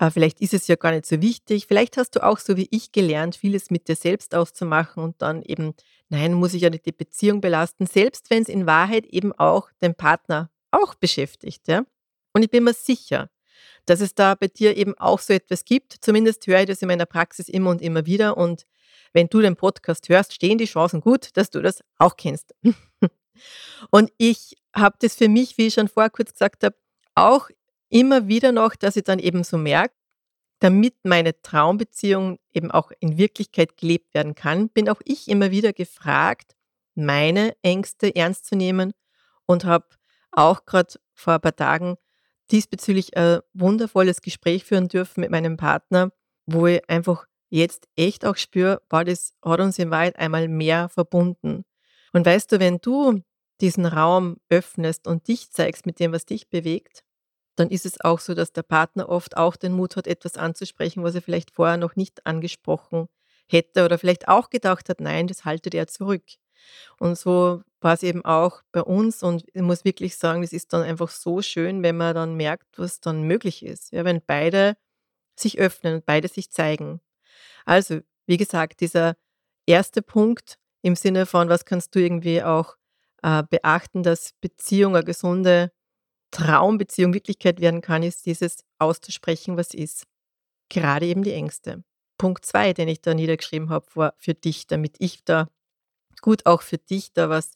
äh, 0.00 0.10
vielleicht 0.10 0.40
ist 0.40 0.54
es 0.54 0.66
ja 0.66 0.76
gar 0.76 0.92
nicht 0.92 1.06
so 1.06 1.20
wichtig. 1.20 1.66
Vielleicht 1.66 1.96
hast 1.96 2.16
du 2.16 2.24
auch 2.24 2.38
so 2.38 2.56
wie 2.56 2.68
ich 2.70 2.90
gelernt, 2.90 3.36
vieles 3.36 3.70
mit 3.70 3.86
dir 3.86 3.96
selbst 3.96 4.34
auszumachen 4.34 5.02
und 5.04 5.20
dann 5.22 5.42
eben, 5.42 5.74
nein, 6.08 6.32
muss 6.32 6.54
ich 6.54 6.62
ja 6.62 6.70
nicht 6.70 6.86
die 6.86 6.92
Beziehung 6.92 7.40
belasten, 7.40 7.86
selbst 7.86 8.30
wenn 8.30 8.42
es 8.42 8.48
in 8.48 8.66
Wahrheit 8.66 9.06
eben 9.06 9.32
auch 9.32 9.70
den 9.82 9.94
Partner 9.94 10.50
auch 10.70 10.94
beschäftigt. 10.94 11.68
Ja? 11.68 11.84
Und 12.32 12.42
ich 12.42 12.50
bin 12.50 12.64
mir 12.64 12.72
sicher, 12.72 13.28
dass 13.84 14.00
es 14.00 14.14
da 14.14 14.34
bei 14.34 14.48
dir 14.48 14.76
eben 14.76 14.96
auch 14.96 15.18
so 15.18 15.34
etwas 15.34 15.64
gibt. 15.64 15.96
Zumindest 16.00 16.46
höre 16.46 16.60
ich 16.60 16.66
das 16.66 16.80
in 16.80 16.88
meiner 16.88 17.06
Praxis 17.06 17.48
immer 17.48 17.70
und 17.70 17.82
immer 17.82 18.06
wieder. 18.06 18.38
Und 18.38 18.66
wenn 19.12 19.28
du 19.28 19.40
den 19.40 19.56
Podcast 19.56 20.08
hörst, 20.08 20.32
stehen 20.32 20.56
die 20.56 20.64
Chancen 20.64 21.00
gut, 21.00 21.36
dass 21.36 21.50
du 21.50 21.60
das 21.60 21.82
auch 21.98 22.16
kennst. 22.16 22.54
Und 23.90 24.12
ich 24.18 24.56
habe 24.74 24.96
das 25.00 25.14
für 25.14 25.28
mich, 25.28 25.58
wie 25.58 25.68
ich 25.68 25.74
schon 25.74 25.88
vorher 25.88 26.10
kurz 26.10 26.32
gesagt 26.32 26.64
habe, 26.64 26.76
auch 27.14 27.50
immer 27.88 28.28
wieder 28.28 28.52
noch, 28.52 28.76
dass 28.76 28.96
ich 28.96 29.04
dann 29.04 29.18
eben 29.18 29.44
so 29.44 29.58
merke, 29.58 29.94
damit 30.60 30.94
meine 31.04 31.40
Traumbeziehung 31.40 32.38
eben 32.52 32.70
auch 32.70 32.92
in 33.00 33.18
Wirklichkeit 33.18 33.76
gelebt 33.76 34.14
werden 34.14 34.34
kann, 34.34 34.68
bin 34.68 34.88
auch 34.88 35.00
ich 35.04 35.28
immer 35.28 35.50
wieder 35.50 35.72
gefragt, 35.72 36.54
meine 36.94 37.54
Ängste 37.62 38.14
ernst 38.14 38.46
zu 38.46 38.56
nehmen 38.56 38.92
und 39.46 39.64
habe 39.64 39.86
auch 40.32 40.66
gerade 40.66 40.94
vor 41.14 41.34
ein 41.34 41.40
paar 41.40 41.56
Tagen 41.56 41.96
diesbezüglich 42.50 43.16
ein 43.16 43.40
wundervolles 43.52 44.20
Gespräch 44.20 44.64
führen 44.64 44.88
dürfen 44.88 45.20
mit 45.20 45.30
meinem 45.30 45.56
Partner, 45.56 46.12
wo 46.46 46.66
ich 46.66 46.88
einfach 46.88 47.26
jetzt 47.48 47.88
echt 47.96 48.24
auch 48.24 48.36
spüre, 48.36 48.82
war 48.88 49.04
das 49.04 49.34
hat 49.44 49.60
uns 49.60 49.78
in 49.78 49.90
Wahrheit 49.90 50.16
einmal 50.16 50.48
mehr 50.48 50.88
verbunden. 50.88 51.64
Und 52.12 52.26
weißt 52.26 52.52
du, 52.52 52.60
wenn 52.60 52.78
du 52.78 53.22
diesen 53.60 53.86
Raum 53.86 54.38
öffnest 54.48 55.06
und 55.06 55.28
dich 55.28 55.50
zeigst 55.50 55.86
mit 55.86 56.00
dem, 56.00 56.12
was 56.12 56.26
dich 56.26 56.48
bewegt, 56.48 57.02
dann 57.56 57.70
ist 57.70 57.86
es 57.86 58.00
auch 58.00 58.20
so, 58.20 58.34
dass 58.34 58.52
der 58.52 58.62
Partner 58.62 59.08
oft 59.08 59.36
auch 59.36 59.56
den 59.56 59.72
Mut 59.72 59.96
hat, 59.96 60.06
etwas 60.06 60.36
anzusprechen, 60.36 61.02
was 61.02 61.14
er 61.14 61.22
vielleicht 61.22 61.50
vorher 61.50 61.76
noch 61.76 61.96
nicht 61.96 62.26
angesprochen 62.26 63.08
hätte 63.48 63.84
oder 63.84 63.98
vielleicht 63.98 64.28
auch 64.28 64.50
gedacht 64.50 64.88
hat, 64.88 65.00
nein, 65.00 65.26
das 65.26 65.44
haltet 65.44 65.74
er 65.74 65.86
zurück. 65.86 66.22
Und 66.98 67.18
so 67.18 67.62
war 67.80 67.94
es 67.94 68.02
eben 68.02 68.24
auch 68.24 68.62
bei 68.72 68.82
uns 68.82 69.22
und 69.22 69.44
ich 69.52 69.62
muss 69.62 69.84
wirklich 69.84 70.16
sagen, 70.16 70.42
es 70.42 70.52
ist 70.52 70.72
dann 70.72 70.82
einfach 70.82 71.10
so 71.10 71.42
schön, 71.42 71.82
wenn 71.82 71.96
man 71.96 72.14
dann 72.14 72.34
merkt, 72.34 72.78
was 72.78 73.00
dann 73.00 73.22
möglich 73.22 73.64
ist. 73.64 73.92
Ja, 73.92 74.04
wenn 74.04 74.22
beide 74.26 74.76
sich 75.36 75.58
öffnen 75.58 75.96
und 75.96 76.06
beide 76.06 76.28
sich 76.28 76.50
zeigen. 76.50 77.00
Also, 77.66 78.00
wie 78.26 78.38
gesagt, 78.38 78.80
dieser 78.80 79.16
erste 79.66 80.02
Punkt 80.02 80.59
im 80.82 80.96
Sinne 80.96 81.26
von, 81.26 81.48
was 81.48 81.64
kannst 81.64 81.94
du 81.94 82.00
irgendwie 82.00 82.42
auch 82.42 82.76
äh, 83.22 83.42
beachten, 83.48 84.02
dass 84.02 84.32
Beziehung 84.40 84.96
eine 84.96 85.04
gesunde 85.04 85.72
Traumbeziehung 86.30 87.12
Wirklichkeit 87.12 87.60
werden 87.60 87.80
kann, 87.80 88.02
ist 88.02 88.26
dieses 88.26 88.64
auszusprechen, 88.78 89.56
was 89.56 89.74
ist. 89.74 90.04
Gerade 90.68 91.06
eben 91.06 91.22
die 91.22 91.32
Ängste. 91.32 91.82
Punkt 92.18 92.44
zwei, 92.44 92.72
den 92.72 92.88
ich 92.88 93.00
da 93.00 93.14
niedergeschrieben 93.14 93.70
habe, 93.70 93.86
war 93.94 94.14
für 94.18 94.34
dich, 94.34 94.66
damit 94.66 94.96
ich 94.98 95.24
da 95.24 95.48
gut 96.20 96.46
auch 96.46 96.62
für 96.62 96.78
dich 96.78 97.12
da 97.12 97.30
was 97.30 97.52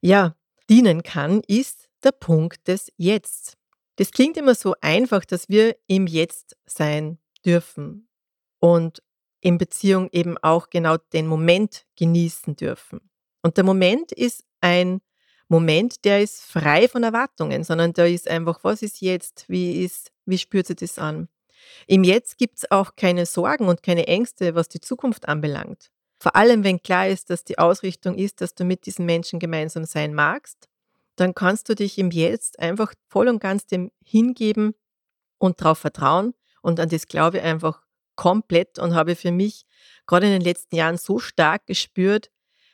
ja 0.00 0.34
dienen 0.70 1.02
kann, 1.02 1.42
ist 1.46 1.88
der 2.02 2.12
Punkt 2.12 2.66
des 2.68 2.90
Jetzt. 2.96 3.56
Das 3.96 4.10
klingt 4.10 4.36
immer 4.36 4.54
so 4.54 4.74
einfach, 4.80 5.24
dass 5.24 5.48
wir 5.48 5.76
im 5.86 6.06
Jetzt 6.06 6.56
sein 6.66 7.18
dürfen 7.44 8.08
und 8.58 9.02
in 9.44 9.58
Beziehung 9.58 10.08
eben 10.12 10.38
auch 10.38 10.70
genau 10.70 10.96
den 11.12 11.26
Moment 11.26 11.84
genießen 11.96 12.56
dürfen. 12.56 13.10
Und 13.42 13.56
der 13.56 13.64
Moment 13.64 14.10
ist 14.10 14.44
ein 14.60 15.00
Moment, 15.48 16.04
der 16.04 16.22
ist 16.22 16.42
frei 16.42 16.88
von 16.88 17.02
Erwartungen, 17.02 17.62
sondern 17.62 17.92
da 17.92 18.06
ist 18.06 18.28
einfach, 18.28 18.64
was 18.64 18.82
ist 18.82 19.00
jetzt, 19.00 19.44
wie 19.48 19.84
ist, 19.84 20.10
wie 20.24 20.38
spürt 20.38 20.66
sich 20.66 20.76
das 20.76 20.98
an? 20.98 21.28
Im 21.86 22.04
Jetzt 22.04 22.38
gibt 22.38 22.58
es 22.58 22.70
auch 22.70 22.96
keine 22.96 23.26
Sorgen 23.26 23.68
und 23.68 23.82
keine 23.82 24.06
Ängste, 24.06 24.54
was 24.54 24.68
die 24.68 24.80
Zukunft 24.80 25.28
anbelangt. 25.28 25.90
Vor 26.18 26.34
allem, 26.34 26.64
wenn 26.64 26.82
klar 26.82 27.08
ist, 27.08 27.28
dass 27.28 27.44
die 27.44 27.58
Ausrichtung 27.58 28.16
ist, 28.16 28.40
dass 28.40 28.54
du 28.54 28.64
mit 28.64 28.86
diesen 28.86 29.04
Menschen 29.04 29.38
gemeinsam 29.38 29.84
sein 29.84 30.14
magst 30.14 30.68
dann 31.16 31.34
kannst 31.34 31.68
du 31.68 31.74
dich 31.74 31.98
im 31.98 32.10
Jetzt 32.10 32.58
einfach 32.58 32.92
voll 33.08 33.28
und 33.28 33.40
ganz 33.40 33.66
dem 33.66 33.90
hingeben 34.04 34.74
und 35.38 35.60
darauf 35.60 35.78
vertrauen. 35.78 36.34
Und 36.62 36.80
an 36.80 36.88
das 36.88 37.06
glaube 37.06 37.42
einfach 37.42 37.82
komplett 38.16 38.78
und 38.78 38.94
habe 38.94 39.16
für 39.16 39.32
mich 39.32 39.64
gerade 40.06 40.26
in 40.26 40.32
den 40.32 40.42
letzten 40.42 40.76
Jahren 40.76 40.98
so 40.98 41.18
stark 41.18 41.66
gespürt, 41.66 42.30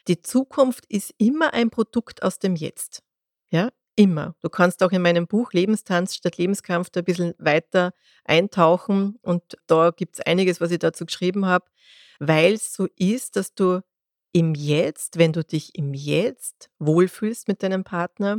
die 0.09 0.20
Zukunft 0.23 0.87
ist 0.88 1.14
immer 1.18 1.52
ein 1.54 1.70
Produkt 1.70 2.23
aus 2.23 2.38
dem 2.38 2.56
Jetzt. 2.56 3.02
Ja, 3.50 3.70
immer. 3.97 4.35
Du 4.40 4.49
kannst 4.49 4.82
auch 4.82 4.92
in 4.92 5.02
meinem 5.02 5.26
Buch 5.26 5.52
Lebenstanz 5.52 6.14
statt 6.14 6.38
Lebenskampf 6.38 6.90
da 6.90 7.00
ein 7.00 7.04
bisschen 7.04 7.35
weiter 7.38 7.92
eintauchen 8.25 9.18
und 9.23 9.42
da 9.66 9.90
gibt 9.90 10.16
es 10.16 10.20
einiges, 10.26 10.61
was 10.61 10.70
ich 10.70 10.78
dazu 10.78 11.04
geschrieben 11.06 11.47
habe, 11.47 11.66
weil 12.18 12.54
es 12.54 12.73
so 12.73 12.87
ist, 12.97 13.37
dass 13.37 13.54
du 13.54 13.80
im 14.32 14.54
Jetzt, 14.54 15.18
wenn 15.18 15.32
du 15.32 15.44
dich 15.44 15.75
im 15.75 15.92
Jetzt 15.92 16.70
wohlfühlst 16.78 17.49
mit 17.49 17.62
deinem 17.62 17.85
Partner, 17.85 18.38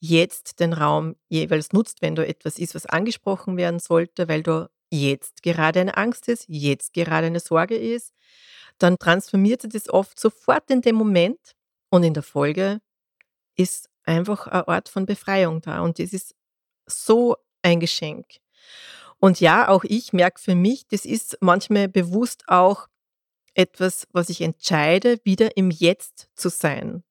jetzt 0.00 0.60
den 0.60 0.72
Raum 0.72 1.16
jeweils 1.28 1.72
nutzt, 1.72 2.02
wenn 2.02 2.14
du 2.14 2.26
etwas 2.26 2.58
ist, 2.58 2.74
was 2.74 2.86
angesprochen 2.86 3.56
werden 3.56 3.80
sollte, 3.80 4.28
weil 4.28 4.42
du 4.42 4.70
jetzt 4.90 5.42
gerade 5.42 5.80
eine 5.80 5.96
Angst 5.96 6.28
ist, 6.28 6.44
jetzt 6.48 6.92
gerade 6.92 7.26
eine 7.26 7.40
Sorge 7.40 7.76
ist, 7.76 8.12
dann 8.78 8.98
transformiert 8.98 9.62
sich 9.62 9.72
das 9.72 9.88
oft 9.88 10.18
sofort 10.18 10.70
in 10.70 10.82
dem 10.82 10.96
Moment 10.96 11.38
und 11.90 12.04
in 12.04 12.14
der 12.14 12.22
Folge 12.22 12.80
ist 13.56 13.88
einfach 14.04 14.46
ein 14.46 14.62
Ort 14.64 14.88
von 14.88 15.06
Befreiung 15.06 15.60
da 15.60 15.80
und 15.80 15.98
das 15.98 16.12
ist 16.12 16.34
so 16.86 17.36
ein 17.62 17.80
Geschenk. 17.80 18.26
Und 19.20 19.40
ja, 19.40 19.68
auch 19.68 19.84
ich 19.84 20.12
merke 20.12 20.40
für 20.40 20.54
mich, 20.54 20.86
das 20.86 21.04
ist 21.04 21.38
manchmal 21.40 21.88
bewusst 21.88 22.44
auch 22.46 22.86
etwas, 23.54 24.06
was 24.12 24.28
ich 24.28 24.40
entscheide, 24.40 25.18
wieder 25.24 25.56
im 25.56 25.70
Jetzt 25.70 26.28
zu 26.36 26.48
sein. 26.48 27.02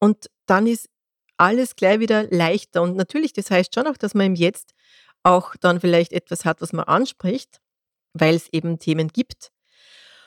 Und 0.00 0.30
dann 0.46 0.66
ist 0.66 0.88
alles 1.36 1.76
gleich 1.76 2.00
wieder 2.00 2.24
leichter. 2.30 2.82
Und 2.82 2.96
natürlich, 2.96 3.32
das 3.34 3.50
heißt 3.50 3.74
schon 3.74 3.86
auch, 3.86 3.96
dass 3.96 4.14
man 4.14 4.26
im 4.26 4.34
Jetzt 4.34 4.73
auch 5.24 5.56
dann 5.56 5.80
vielleicht 5.80 6.12
etwas 6.12 6.44
hat, 6.44 6.60
was 6.60 6.72
man 6.72 6.84
anspricht, 6.84 7.60
weil 8.12 8.34
es 8.36 8.48
eben 8.52 8.78
Themen 8.78 9.08
gibt. 9.08 9.50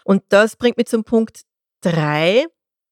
Und 0.04 0.24
das 0.30 0.56
bringt 0.56 0.78
mich 0.78 0.88
zum 0.88 1.04
Punkt 1.04 1.42
drei, 1.82 2.46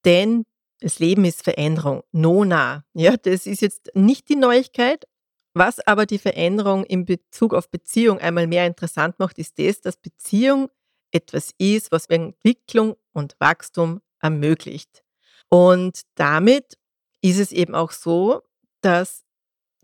denn 0.05 0.45
das 0.79 0.99
Leben 0.99 1.25
ist 1.25 1.43
Veränderung. 1.43 2.03
Nona. 2.11 2.85
Ja, 2.93 3.17
das 3.17 3.47
ist 3.47 3.61
jetzt 3.61 3.89
nicht 3.93 4.29
die 4.29 4.35
Neuigkeit. 4.35 5.05
Was 5.53 5.79
aber 5.79 6.05
die 6.05 6.19
Veränderung 6.19 6.83
in 6.83 7.05
Bezug 7.05 7.53
auf 7.53 7.71
Beziehung 7.71 8.19
einmal 8.19 8.45
mehr 8.45 8.67
interessant 8.67 9.17
macht, 9.19 9.37
ist 9.37 9.57
das, 9.57 9.79
dass 9.79 9.95
Beziehung 9.95 10.69
etwas 11.11 11.51
ist, 11.57 11.91
was 11.91 12.07
Entwicklung 12.07 12.97
und 13.13 13.35
Wachstum 13.39 14.01
ermöglicht. 14.19 15.03
Und 15.49 16.01
damit 16.15 16.77
ist 17.21 17.39
es 17.39 17.53
eben 17.53 17.73
auch 17.73 17.91
so, 17.91 18.41
dass 18.81 19.24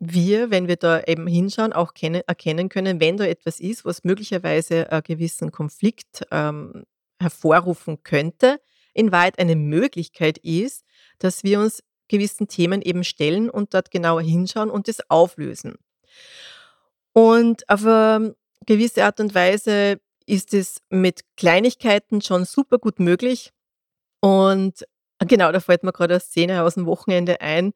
wir, 0.03 0.49
wenn 0.49 0.67
wir 0.67 0.77
da 0.77 1.03
eben 1.03 1.27
hinschauen, 1.27 1.73
auch 1.73 1.93
erkennen 1.93 2.69
können, 2.69 2.99
wenn 2.99 3.17
da 3.17 3.25
etwas 3.25 3.59
ist, 3.59 3.85
was 3.85 4.03
möglicherweise 4.03 4.91
einen 4.91 5.03
gewissen 5.03 5.51
Konflikt 5.51 6.25
ähm, 6.31 6.85
hervorrufen 7.19 8.01
könnte, 8.01 8.59
in 8.95 9.11
Wahrheit 9.11 9.37
eine 9.37 9.55
Möglichkeit 9.55 10.39
ist, 10.39 10.85
dass 11.19 11.43
wir 11.43 11.59
uns 11.59 11.83
gewissen 12.07 12.47
Themen 12.47 12.81
eben 12.81 13.03
stellen 13.03 13.47
und 13.47 13.75
dort 13.75 13.91
genauer 13.91 14.23
hinschauen 14.23 14.71
und 14.71 14.87
das 14.87 15.07
auflösen. 15.07 15.75
Und 17.13 17.69
auf 17.69 17.85
eine 17.85 18.35
gewisse 18.65 19.05
Art 19.05 19.19
und 19.19 19.35
Weise 19.35 19.99
ist 20.25 20.55
es 20.55 20.81
mit 20.89 21.21
Kleinigkeiten 21.37 22.21
schon 22.21 22.45
super 22.45 22.79
gut 22.79 22.99
möglich. 22.99 23.51
Und 24.19 24.83
genau, 25.19 25.51
da 25.51 25.59
fällt 25.59 25.83
mir 25.83 25.93
gerade 25.93 26.15
eine 26.15 26.21
Szene 26.21 26.63
aus 26.63 26.73
dem 26.73 26.87
Wochenende 26.87 27.39
ein. 27.39 27.73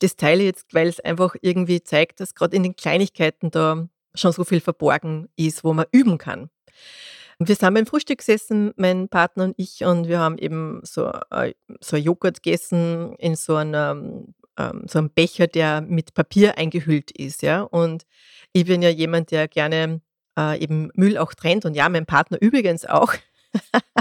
Das 0.00 0.16
teile 0.16 0.40
ich 0.40 0.46
jetzt, 0.46 0.74
weil 0.74 0.88
es 0.88 1.00
einfach 1.00 1.36
irgendwie 1.40 1.82
zeigt, 1.82 2.20
dass 2.20 2.34
gerade 2.34 2.56
in 2.56 2.62
den 2.62 2.76
Kleinigkeiten 2.76 3.50
da 3.50 3.88
schon 4.14 4.32
so 4.32 4.44
viel 4.44 4.60
verborgen 4.60 5.28
ist, 5.36 5.64
wo 5.64 5.72
man 5.72 5.86
üben 5.92 6.18
kann. 6.18 6.50
Wir 7.38 7.56
sind 7.56 7.74
beim 7.74 7.86
Frühstück 7.86 8.18
gesessen, 8.18 8.72
mein 8.76 9.08
Partner 9.08 9.44
und 9.44 9.54
ich, 9.56 9.84
und 9.84 10.06
wir 10.06 10.20
haben 10.20 10.38
eben 10.38 10.80
so, 10.84 11.10
äh, 11.30 11.54
so 11.80 11.96
Joghurt 11.96 12.42
gegessen 12.42 13.14
in 13.16 13.34
so 13.34 13.56
einem, 13.56 14.34
ähm, 14.56 14.84
so 14.86 14.98
einem 14.98 15.10
Becher, 15.10 15.48
der 15.48 15.80
mit 15.80 16.14
Papier 16.14 16.56
eingehüllt 16.58 17.10
ist. 17.10 17.42
Ja? 17.42 17.62
Und 17.62 18.04
ich 18.52 18.66
bin 18.66 18.82
ja 18.82 18.88
jemand, 18.88 19.32
der 19.32 19.48
gerne 19.48 20.00
äh, 20.38 20.62
eben 20.62 20.90
Müll 20.94 21.18
auch 21.18 21.34
trennt 21.34 21.64
und 21.64 21.74
ja, 21.74 21.88
mein 21.88 22.06
Partner 22.06 22.38
übrigens 22.40 22.86
auch. 22.86 23.12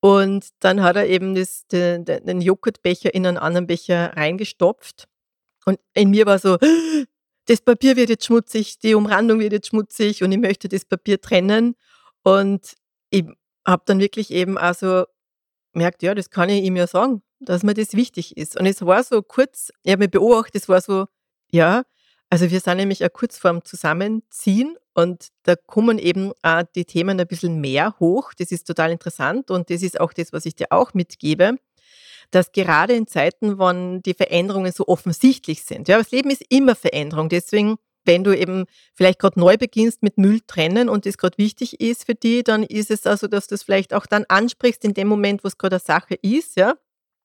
und 0.00 0.48
dann 0.60 0.82
hat 0.82 0.96
er 0.96 1.06
eben 1.06 1.34
das, 1.34 1.66
den, 1.68 2.04
den 2.04 2.40
Joghurtbecher 2.40 3.14
in 3.14 3.26
einen 3.26 3.38
anderen 3.38 3.66
Becher 3.66 4.16
reingestopft 4.16 5.08
und 5.66 5.78
in 5.94 6.10
mir 6.10 6.26
war 6.26 6.38
so, 6.38 6.58
das 7.46 7.60
Papier 7.60 7.96
wird 7.96 8.10
jetzt 8.10 8.26
schmutzig, 8.26 8.78
die 8.78 8.94
Umrandung 8.94 9.40
wird 9.40 9.52
jetzt 9.52 9.68
schmutzig 9.68 10.22
und 10.22 10.32
ich 10.32 10.38
möchte 10.38 10.68
das 10.68 10.84
Papier 10.84 11.20
trennen 11.20 11.74
und 12.22 12.74
ich 13.10 13.24
habe 13.66 13.82
dann 13.86 14.00
wirklich 14.00 14.30
eben 14.30 14.58
also 14.58 15.04
merkt, 15.74 16.02
ja, 16.02 16.14
das 16.14 16.30
kann 16.30 16.48
ich 16.48 16.64
ihm 16.64 16.76
ja 16.76 16.86
sagen, 16.86 17.22
dass 17.40 17.62
mir 17.62 17.74
das 17.74 17.94
wichtig 17.94 18.36
ist. 18.36 18.58
Und 18.58 18.66
es 18.66 18.84
war 18.84 19.02
so 19.02 19.22
kurz, 19.22 19.70
ich 19.82 19.92
habe 19.92 20.04
mich 20.04 20.10
beobachtet, 20.10 20.62
es 20.62 20.68
war 20.68 20.80
so, 20.80 21.06
ja, 21.50 21.84
also 22.30 22.50
wir 22.50 22.60
sind 22.60 22.76
nämlich 22.76 23.04
auch 23.04 23.12
kurz 23.12 23.38
vorm 23.38 23.64
Zusammenziehen 23.64 24.76
und 24.94 25.28
da 25.44 25.56
kommen 25.56 25.98
eben 25.98 26.32
auch 26.42 26.62
die 26.74 26.84
Themen 26.84 27.18
ein 27.18 27.26
bisschen 27.26 27.60
mehr 27.60 27.94
hoch. 28.00 28.32
Das 28.38 28.52
ist 28.52 28.66
total 28.66 28.90
interessant 28.90 29.50
und 29.50 29.70
das 29.70 29.82
ist 29.82 30.00
auch 30.00 30.12
das, 30.12 30.32
was 30.32 30.44
ich 30.44 30.54
dir 30.54 30.66
auch 30.70 30.92
mitgebe, 30.92 31.56
dass 32.30 32.52
gerade 32.52 32.94
in 32.94 33.06
Zeiten, 33.06 33.58
wann 33.58 34.02
die 34.02 34.14
Veränderungen 34.14 34.72
so 34.72 34.86
offensichtlich 34.88 35.62
sind, 35.62 35.88
ja, 35.88 35.98
das 35.98 36.10
Leben 36.10 36.30
ist 36.30 36.44
immer 36.50 36.74
Veränderung. 36.74 37.30
Deswegen, 37.30 37.76
wenn 38.04 38.24
du 38.24 38.36
eben 38.36 38.66
vielleicht 38.94 39.18
gerade 39.18 39.40
neu 39.40 39.56
beginnst 39.56 40.02
mit 40.02 40.18
Müll 40.18 40.40
trennen 40.46 40.90
und 40.90 41.06
das 41.06 41.16
gerade 41.16 41.38
wichtig 41.38 41.80
ist 41.80 42.04
für 42.04 42.14
dich, 42.14 42.44
dann 42.44 42.62
ist 42.62 42.90
es 42.90 43.06
also, 43.06 43.26
dass 43.26 43.46
du 43.46 43.54
es 43.54 43.62
vielleicht 43.62 43.94
auch 43.94 44.06
dann 44.06 44.26
ansprichst 44.28 44.84
in 44.84 44.94
dem 44.94 45.08
Moment, 45.08 45.44
wo 45.44 45.48
es 45.48 45.56
gerade 45.56 45.76
eine 45.76 45.80
Sache 45.80 46.14
ist, 46.20 46.56
ja. 46.56 46.74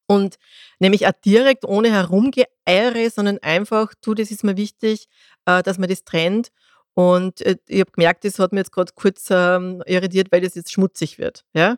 Und 0.05 0.35
nämlich 0.79 1.07
auch 1.07 1.13
direkt 1.25 1.65
ohne 1.65 1.91
Herumgeeiere, 1.91 3.09
sondern 3.09 3.39
einfach, 3.39 3.93
du, 4.01 4.13
das 4.13 4.31
ist 4.31 4.43
mir 4.43 4.57
wichtig, 4.57 5.07
äh, 5.45 5.63
dass 5.63 5.77
man 5.77 5.89
das 5.89 6.03
trennt. 6.03 6.51
Und 6.93 7.41
äh, 7.41 7.57
ich 7.67 7.79
habe 7.79 7.91
gemerkt, 7.91 8.25
das 8.25 8.39
hat 8.39 8.51
mir 8.51 8.59
jetzt 8.59 8.71
gerade 8.71 8.91
kurz 8.95 9.27
ähm, 9.31 9.81
irritiert, 9.85 10.31
weil 10.31 10.41
das 10.41 10.55
jetzt 10.55 10.71
schmutzig 10.71 11.17
wird. 11.17 11.45
Ja? 11.53 11.77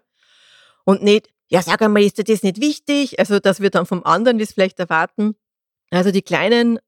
Und 0.84 1.04
nicht, 1.04 1.30
ja, 1.48 1.62
sag 1.62 1.82
einmal, 1.82 2.04
ist 2.04 2.18
dir 2.18 2.24
das 2.24 2.44
nicht 2.44 2.60
wichtig? 2.60 3.20
Also, 3.20 3.40
dass 3.40 3.62
wir 3.62 3.70
dann 3.70 3.86
vom 3.86 4.04
anderen 4.04 4.40
das 4.40 4.54
vielleicht 4.54 4.80
erwarten. 4.80 5.36
Also, 5.92 6.12
die 6.12 6.24
kleinen 6.24 6.80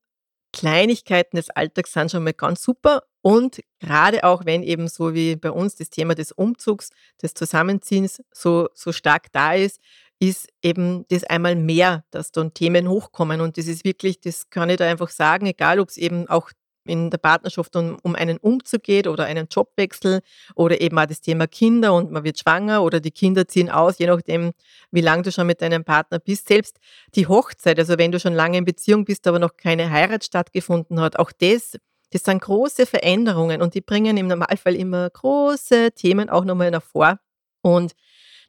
Kleinigkeiten 0.52 1.38
des 1.38 1.50
Alltags 1.52 1.94
sind 1.94 2.12
schon 2.12 2.24
mal 2.24 2.34
ganz 2.34 2.64
super. 2.64 3.04
Und 3.22 3.62
gerade 3.80 4.24
auch, 4.24 4.46
wenn 4.46 4.64
eben 4.64 4.88
so 4.88 5.14
wie 5.14 5.36
bei 5.36 5.52
uns 5.52 5.76
das 5.76 5.90
Thema 5.90 6.16
des 6.16 6.32
Umzugs, 6.32 6.90
des 7.22 7.34
Zusammenziehens 7.34 8.24
so, 8.32 8.70
so 8.74 8.92
stark 8.92 9.32
da 9.32 9.54
ist, 9.54 9.80
ist 10.20 10.50
eben 10.64 11.06
das 11.10 11.24
einmal 11.24 11.56
mehr, 11.56 12.04
dass 12.12 12.32
dann 12.32 12.54
Themen 12.54 12.90
hochkommen. 12.90 13.42
Und 13.42 13.58
das 13.58 13.68
ist 13.68 13.86
wirklich, 13.86 14.20
das 14.20 14.50
kann 14.50 14.70
ich 14.70 14.78
da 14.78 14.86
einfach 14.86 15.10
sagen, 15.10 15.46
egal 15.46 15.80
ob 15.80 15.90
es 15.90 15.98
eben 15.98 16.28
auch 16.28 16.52
in 16.88 17.10
der 17.10 17.18
Partnerschaft 17.18 17.76
um, 17.76 17.98
um 18.02 18.16
einen 18.16 18.38
Umzug 18.38 18.84
geht 18.84 19.08
oder 19.08 19.26
einen 19.26 19.48
Jobwechsel 19.52 20.22
oder 20.56 20.82
eben 20.82 20.98
auch 20.98 21.06
das 21.06 21.22
Thema 21.22 21.48
Kinder 21.48 21.94
und 21.94 22.12
man 22.12 22.24
wird 22.24 22.40
schwanger 22.40 22.82
oder 22.82 23.00
die 23.00 23.12
Kinder 23.12 23.48
ziehen 23.48 23.70
aus, 23.70 24.00
je 24.00 24.08
nachdem, 24.08 24.52
wie 24.92 25.02
lange 25.02 25.24
du 25.24 25.32
schon 25.32 25.48
mit 25.48 25.62
deinem 25.62 25.84
Partner 25.84 26.20
bist. 26.20 26.48
Selbst 26.48 26.78
die 27.16 27.28
Hochzeit, 27.28 27.78
also 27.78 27.98
wenn 27.98 28.12
du 28.12 28.20
schon 28.20 28.34
lange 28.34 28.58
in 28.58 28.66
Beziehung 28.66 29.06
bist, 29.06 29.28
aber 29.28 29.40
noch 29.40 29.58
keine 29.58 29.90
Heirat 29.90 30.24
stattgefunden 30.24 31.00
hat, 31.00 31.20
auch 31.20 31.32
das, 31.38 31.78
das 32.12 32.24
sind 32.24 32.42
große 32.42 32.86
Veränderungen 32.86 33.62
und 33.62 33.74
die 33.74 33.82
bringen 33.82 34.18
im 34.18 34.28
Normalfall 34.28 34.76
immer 34.76 35.10
große 35.10 35.92
Themen 35.92 36.30
auch 36.30 36.46
nochmal 36.46 36.72
hervor. 36.72 37.20
Und 37.62 37.94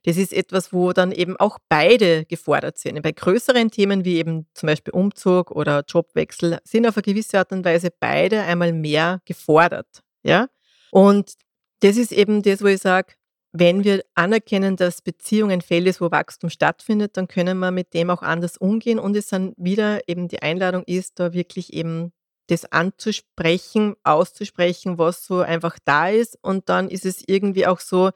das 0.04 0.16
ist 0.16 0.32
etwas, 0.32 0.72
wo 0.72 0.92
dann 0.92 1.12
eben 1.12 1.36
auch 1.36 1.58
beide 1.68 2.24
gefordert 2.24 2.78
sind. 2.78 3.00
Bei 3.02 3.12
größeren 3.12 3.70
Themen 3.70 4.04
wie 4.04 4.18
eben 4.18 4.46
zum 4.54 4.68
Beispiel 4.68 4.94
Umzug 4.94 5.50
oder 5.50 5.84
Jobwechsel 5.86 6.58
sind 6.64 6.86
auf 6.86 6.96
eine 6.96 7.02
gewisse 7.02 7.38
Art 7.38 7.52
und 7.52 7.64
Weise 7.64 7.90
beide 7.98 8.42
einmal 8.42 8.72
mehr 8.72 9.20
gefordert. 9.24 10.02
Ja? 10.22 10.48
Und 10.90 11.32
das 11.80 11.96
ist 11.96 12.12
eben 12.12 12.42
das, 12.42 12.62
wo 12.62 12.66
ich 12.66 12.80
sage, 12.80 13.14
wenn 13.52 13.82
wir 13.82 14.04
anerkennen, 14.14 14.76
dass 14.76 15.02
Beziehung 15.02 15.50
ein 15.50 15.62
Feld 15.62 15.86
ist, 15.86 16.00
wo 16.00 16.10
Wachstum 16.10 16.50
stattfindet, 16.50 17.16
dann 17.16 17.28
können 17.28 17.58
wir 17.58 17.70
mit 17.70 17.94
dem 17.94 18.10
auch 18.10 18.22
anders 18.22 18.56
umgehen 18.56 18.98
und 18.98 19.16
es 19.16 19.28
dann 19.28 19.54
wieder 19.56 20.06
eben 20.06 20.28
die 20.28 20.42
Einladung 20.42 20.84
ist, 20.84 21.18
da 21.18 21.32
wirklich 21.32 21.72
eben 21.72 22.12
das 22.48 22.70
anzusprechen, 22.70 23.94
auszusprechen, 24.04 24.98
was 24.98 25.24
so 25.24 25.40
einfach 25.40 25.78
da 25.84 26.08
ist 26.08 26.38
und 26.42 26.68
dann 26.68 26.88
ist 26.88 27.04
es 27.04 27.22
irgendwie 27.26 27.66
auch 27.66 27.80
so, 27.80 28.10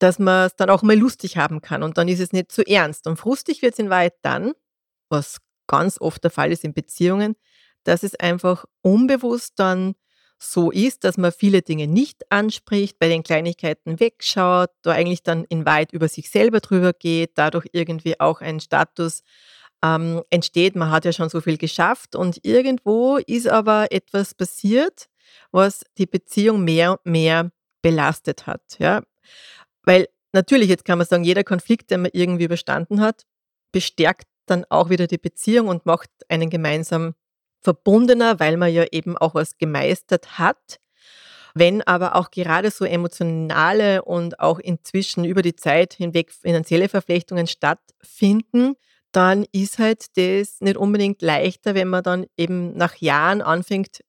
dass 0.00 0.18
man 0.18 0.46
es 0.46 0.56
dann 0.56 0.70
auch 0.70 0.82
mal 0.82 0.96
lustig 0.96 1.36
haben 1.36 1.60
kann 1.60 1.82
und 1.82 1.96
dann 1.98 2.08
ist 2.08 2.20
es 2.20 2.32
nicht 2.32 2.50
zu 2.50 2.66
ernst. 2.66 3.06
Und 3.06 3.16
frustig 3.16 3.62
wird 3.62 3.74
es 3.74 3.78
in 3.78 3.90
Wahrheit 3.90 4.14
dann, 4.22 4.52
was 5.08 5.38
ganz 5.68 6.00
oft 6.00 6.24
der 6.24 6.30
Fall 6.30 6.50
ist 6.50 6.64
in 6.64 6.72
Beziehungen, 6.72 7.36
dass 7.84 8.02
es 8.02 8.14
einfach 8.16 8.64
unbewusst 8.82 9.54
dann 9.56 9.94
so 10.42 10.70
ist, 10.70 11.04
dass 11.04 11.18
man 11.18 11.32
viele 11.32 11.60
Dinge 11.60 11.86
nicht 11.86 12.24
anspricht, 12.30 12.98
bei 12.98 13.08
den 13.08 13.22
Kleinigkeiten 13.22 14.00
wegschaut, 14.00 14.70
da 14.82 14.92
eigentlich 14.92 15.22
dann 15.22 15.44
in 15.44 15.66
Wahrheit 15.66 15.92
über 15.92 16.08
sich 16.08 16.30
selber 16.30 16.60
drüber 16.60 16.94
geht, 16.94 17.32
dadurch 17.34 17.66
irgendwie 17.72 18.18
auch 18.18 18.40
ein 18.40 18.58
Status 18.58 19.22
ähm, 19.82 20.22
entsteht, 20.30 20.76
man 20.76 20.90
hat 20.90 21.04
ja 21.04 21.12
schon 21.12 21.28
so 21.28 21.40
viel 21.40 21.58
geschafft 21.58 22.16
und 22.16 22.38
irgendwo 22.42 23.18
ist 23.18 23.48
aber 23.48 23.92
etwas 23.92 24.34
passiert, 24.34 25.08
was 25.52 25.84
die 25.98 26.06
Beziehung 26.06 26.64
mehr 26.64 26.92
und 26.92 27.06
mehr 27.06 27.50
belastet 27.82 28.46
hat. 28.46 28.62
Ja? 28.78 29.02
Weil 29.84 30.08
natürlich, 30.32 30.68
jetzt 30.68 30.84
kann 30.84 30.98
man 30.98 31.06
sagen, 31.06 31.24
jeder 31.24 31.44
Konflikt, 31.44 31.90
den 31.90 32.02
man 32.02 32.10
irgendwie 32.12 32.44
überstanden 32.44 33.00
hat, 33.00 33.24
bestärkt 33.72 34.26
dann 34.46 34.64
auch 34.68 34.90
wieder 34.90 35.06
die 35.06 35.18
Beziehung 35.18 35.68
und 35.68 35.86
macht 35.86 36.10
einen 36.28 36.50
gemeinsam 36.50 37.14
verbundener, 37.62 38.40
weil 38.40 38.56
man 38.56 38.72
ja 38.72 38.84
eben 38.90 39.16
auch 39.16 39.34
was 39.34 39.58
gemeistert 39.58 40.38
hat. 40.38 40.80
Wenn 41.54 41.82
aber 41.82 42.16
auch 42.16 42.30
gerade 42.30 42.70
so 42.70 42.84
emotionale 42.84 44.02
und 44.04 44.38
auch 44.40 44.58
inzwischen 44.58 45.24
über 45.24 45.42
die 45.42 45.56
Zeit 45.56 45.94
hinweg 45.94 46.32
finanzielle 46.32 46.88
Verflechtungen 46.88 47.46
stattfinden, 47.46 48.74
dann 49.12 49.44
ist 49.52 49.78
halt 49.78 50.16
das 50.16 50.60
nicht 50.60 50.76
unbedingt 50.76 51.22
leichter, 51.22 51.74
wenn 51.74 51.88
man 51.88 52.04
dann 52.04 52.26
eben 52.36 52.76
nach 52.76 52.96
Jahren 52.96 53.42
anfängt, 53.42 54.00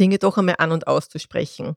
Dinge 0.00 0.18
doch 0.18 0.38
einmal 0.38 0.56
an 0.58 0.72
und 0.72 0.86
auszusprechen. 0.86 1.76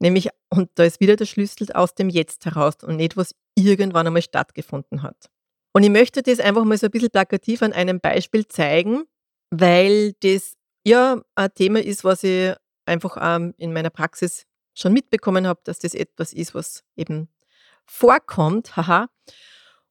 Nämlich, 0.00 0.28
und 0.50 0.70
da 0.74 0.84
ist 0.84 1.00
wieder 1.00 1.16
der 1.16 1.26
Schlüssel 1.26 1.72
aus 1.72 1.94
dem 1.94 2.08
Jetzt 2.08 2.44
heraus 2.44 2.74
und 2.82 2.96
nicht, 2.96 3.16
was 3.16 3.34
irgendwann 3.54 4.06
einmal 4.06 4.22
stattgefunden 4.22 5.02
hat. 5.02 5.30
Und 5.72 5.82
ich 5.82 5.90
möchte 5.90 6.22
das 6.22 6.40
einfach 6.40 6.64
mal 6.64 6.78
so 6.78 6.86
ein 6.86 6.90
bisschen 6.90 7.10
plakativ 7.10 7.62
an 7.62 7.72
einem 7.72 8.00
Beispiel 8.00 8.46
zeigen, 8.46 9.04
weil 9.50 10.12
das 10.20 10.54
ja 10.84 11.22
ein 11.34 11.54
Thema 11.54 11.80
ist, 11.82 12.04
was 12.04 12.22
ich 12.22 12.54
einfach 12.86 13.16
in 13.56 13.72
meiner 13.72 13.90
Praxis 13.90 14.46
schon 14.74 14.92
mitbekommen 14.92 15.46
habe, 15.46 15.60
dass 15.64 15.78
das 15.78 15.94
etwas 15.94 16.32
ist, 16.32 16.54
was 16.54 16.84
eben 16.96 17.28
vorkommt. 17.86 18.76
Haha. 18.76 19.08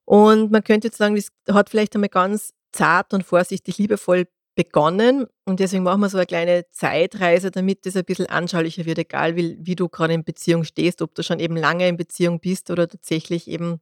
Und 0.05 0.51
man 0.51 0.63
könnte 0.63 0.87
jetzt 0.87 0.97
sagen, 0.97 1.15
das 1.15 1.31
hat 1.53 1.69
vielleicht 1.69 1.95
einmal 1.95 2.09
ganz 2.09 2.53
zart 2.71 3.13
und 3.13 3.23
vorsichtig, 3.23 3.77
liebevoll 3.77 4.27
begonnen 4.55 5.25
und 5.45 5.59
deswegen 5.59 5.83
machen 5.83 6.01
wir 6.01 6.09
so 6.09 6.17
eine 6.17 6.27
kleine 6.27 6.69
Zeitreise, 6.71 7.49
damit 7.49 7.85
das 7.85 7.95
ein 7.95 8.05
bisschen 8.05 8.27
anschaulicher 8.27 8.85
wird, 8.85 8.99
egal 8.99 9.35
wie, 9.35 9.57
wie 9.59 9.75
du 9.75 9.89
gerade 9.89 10.13
in 10.13 10.23
Beziehung 10.23 10.63
stehst, 10.63 11.01
ob 11.01 11.15
du 11.15 11.23
schon 11.23 11.39
eben 11.39 11.57
lange 11.57 11.87
in 11.87 11.97
Beziehung 11.97 12.39
bist 12.39 12.69
oder 12.69 12.87
tatsächlich 12.87 13.47
eben 13.47 13.81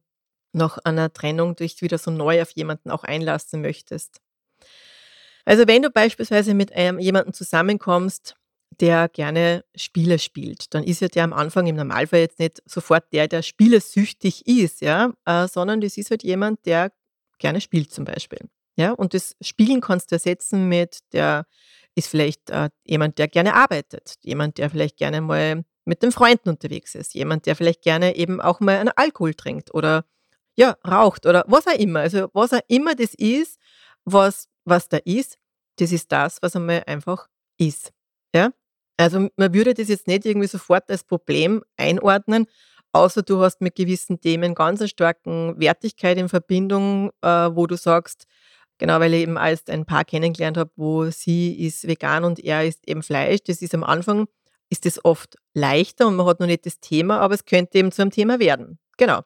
nach 0.52 0.78
einer 0.78 1.12
Trennung 1.12 1.56
dich 1.56 1.82
wieder 1.82 1.98
so 1.98 2.10
neu 2.10 2.40
auf 2.42 2.50
jemanden 2.52 2.90
auch 2.90 3.04
einlassen 3.04 3.60
möchtest. 3.60 4.20
Also 5.44 5.66
wenn 5.66 5.82
du 5.82 5.90
beispielsweise 5.90 6.54
mit 6.54 6.72
einem, 6.72 6.98
jemandem 6.98 7.34
zusammenkommst, 7.34 8.36
der 8.80 9.08
gerne 9.08 9.64
Spiele 9.74 10.18
spielt, 10.18 10.72
dann 10.74 10.84
ist 10.84 11.00
ja 11.00 11.08
der 11.08 11.24
am 11.24 11.32
Anfang 11.32 11.66
im 11.66 11.76
Normalfall 11.76 12.20
jetzt 12.20 12.38
nicht 12.38 12.62
sofort 12.64 13.12
der, 13.12 13.28
der 13.28 13.42
spielesüchtig 13.42 14.46
ist, 14.46 14.80
ja, 14.80 15.12
äh, 15.26 15.46
sondern 15.48 15.80
das 15.80 15.98
ist 15.98 16.10
halt 16.10 16.22
jemand, 16.22 16.64
der 16.64 16.92
gerne 17.38 17.60
spielt 17.60 17.92
zum 17.92 18.04
Beispiel. 18.04 18.38
Ja, 18.76 18.92
und 18.92 19.14
das 19.14 19.36
Spielen 19.40 19.80
kannst 19.80 20.10
du 20.10 20.16
ersetzen 20.16 20.68
mit, 20.68 21.00
der 21.12 21.46
ist 21.94 22.08
vielleicht 22.08 22.50
äh, 22.50 22.70
jemand, 22.84 23.18
der 23.18 23.28
gerne 23.28 23.54
arbeitet, 23.54 24.14
jemand, 24.22 24.58
der 24.58 24.70
vielleicht 24.70 24.96
gerne 24.96 25.20
mal 25.20 25.64
mit 25.84 26.02
den 26.02 26.12
Freunden 26.12 26.48
unterwegs 26.48 26.94
ist, 26.94 27.14
jemand, 27.14 27.46
der 27.46 27.56
vielleicht 27.56 27.82
gerne 27.82 28.16
eben 28.16 28.40
auch 28.40 28.60
mal 28.60 28.78
einen 28.78 28.92
Alkohol 28.94 29.34
trinkt 29.34 29.74
oder 29.74 30.04
ja, 30.56 30.76
raucht 30.86 31.26
oder 31.26 31.44
was 31.48 31.66
auch 31.66 31.78
immer. 31.78 32.00
Also 32.00 32.28
was 32.32 32.52
auch 32.52 32.60
immer 32.68 32.94
das 32.94 33.14
ist, 33.14 33.58
was, 34.04 34.48
was 34.64 34.88
da 34.88 34.98
ist, 34.98 35.38
das 35.76 35.92
ist 35.92 36.12
das, 36.12 36.38
was 36.40 36.56
einmal 36.56 36.82
einfach 36.86 37.28
ist. 37.58 37.92
Ja? 38.34 38.52
Also 38.96 39.28
man 39.36 39.54
würde 39.54 39.74
das 39.74 39.88
jetzt 39.88 40.06
nicht 40.06 40.24
irgendwie 40.26 40.46
sofort 40.46 40.90
als 40.90 41.04
Problem 41.04 41.62
einordnen, 41.76 42.46
außer 42.92 43.22
du 43.22 43.40
hast 43.40 43.60
mit 43.60 43.74
gewissen 43.74 44.20
Themen 44.20 44.54
ganz 44.54 44.80
eine 44.80 44.88
starken 44.88 45.58
Wertigkeit 45.58 46.18
in 46.18 46.28
Verbindung, 46.28 47.10
äh, 47.22 47.28
wo 47.28 47.66
du 47.66 47.76
sagst, 47.76 48.26
Genau, 48.82 48.98
weil 48.98 49.14
ich 49.14 49.22
eben 49.22 49.38
als 49.38 49.68
ein 49.68 49.86
Paar 49.86 50.04
kennengelernt 50.04 50.56
habe, 50.56 50.72
wo 50.74 51.08
sie 51.08 51.54
ist 51.64 51.86
vegan 51.86 52.24
und 52.24 52.40
er 52.40 52.66
isst 52.66 52.80
eben 52.88 53.04
Fleisch. 53.04 53.38
Das 53.46 53.62
ist 53.62 53.76
am 53.76 53.84
Anfang, 53.84 54.26
ist 54.70 54.86
das 54.86 55.04
oft 55.04 55.36
leichter 55.54 56.08
und 56.08 56.16
man 56.16 56.26
hat 56.26 56.40
noch 56.40 56.48
nicht 56.48 56.66
das 56.66 56.80
Thema, 56.80 57.20
aber 57.20 57.34
es 57.34 57.44
könnte 57.44 57.78
eben 57.78 57.92
zu 57.92 58.02
einem 58.02 58.10
Thema 58.10 58.40
werden. 58.40 58.80
Genau. 58.96 59.20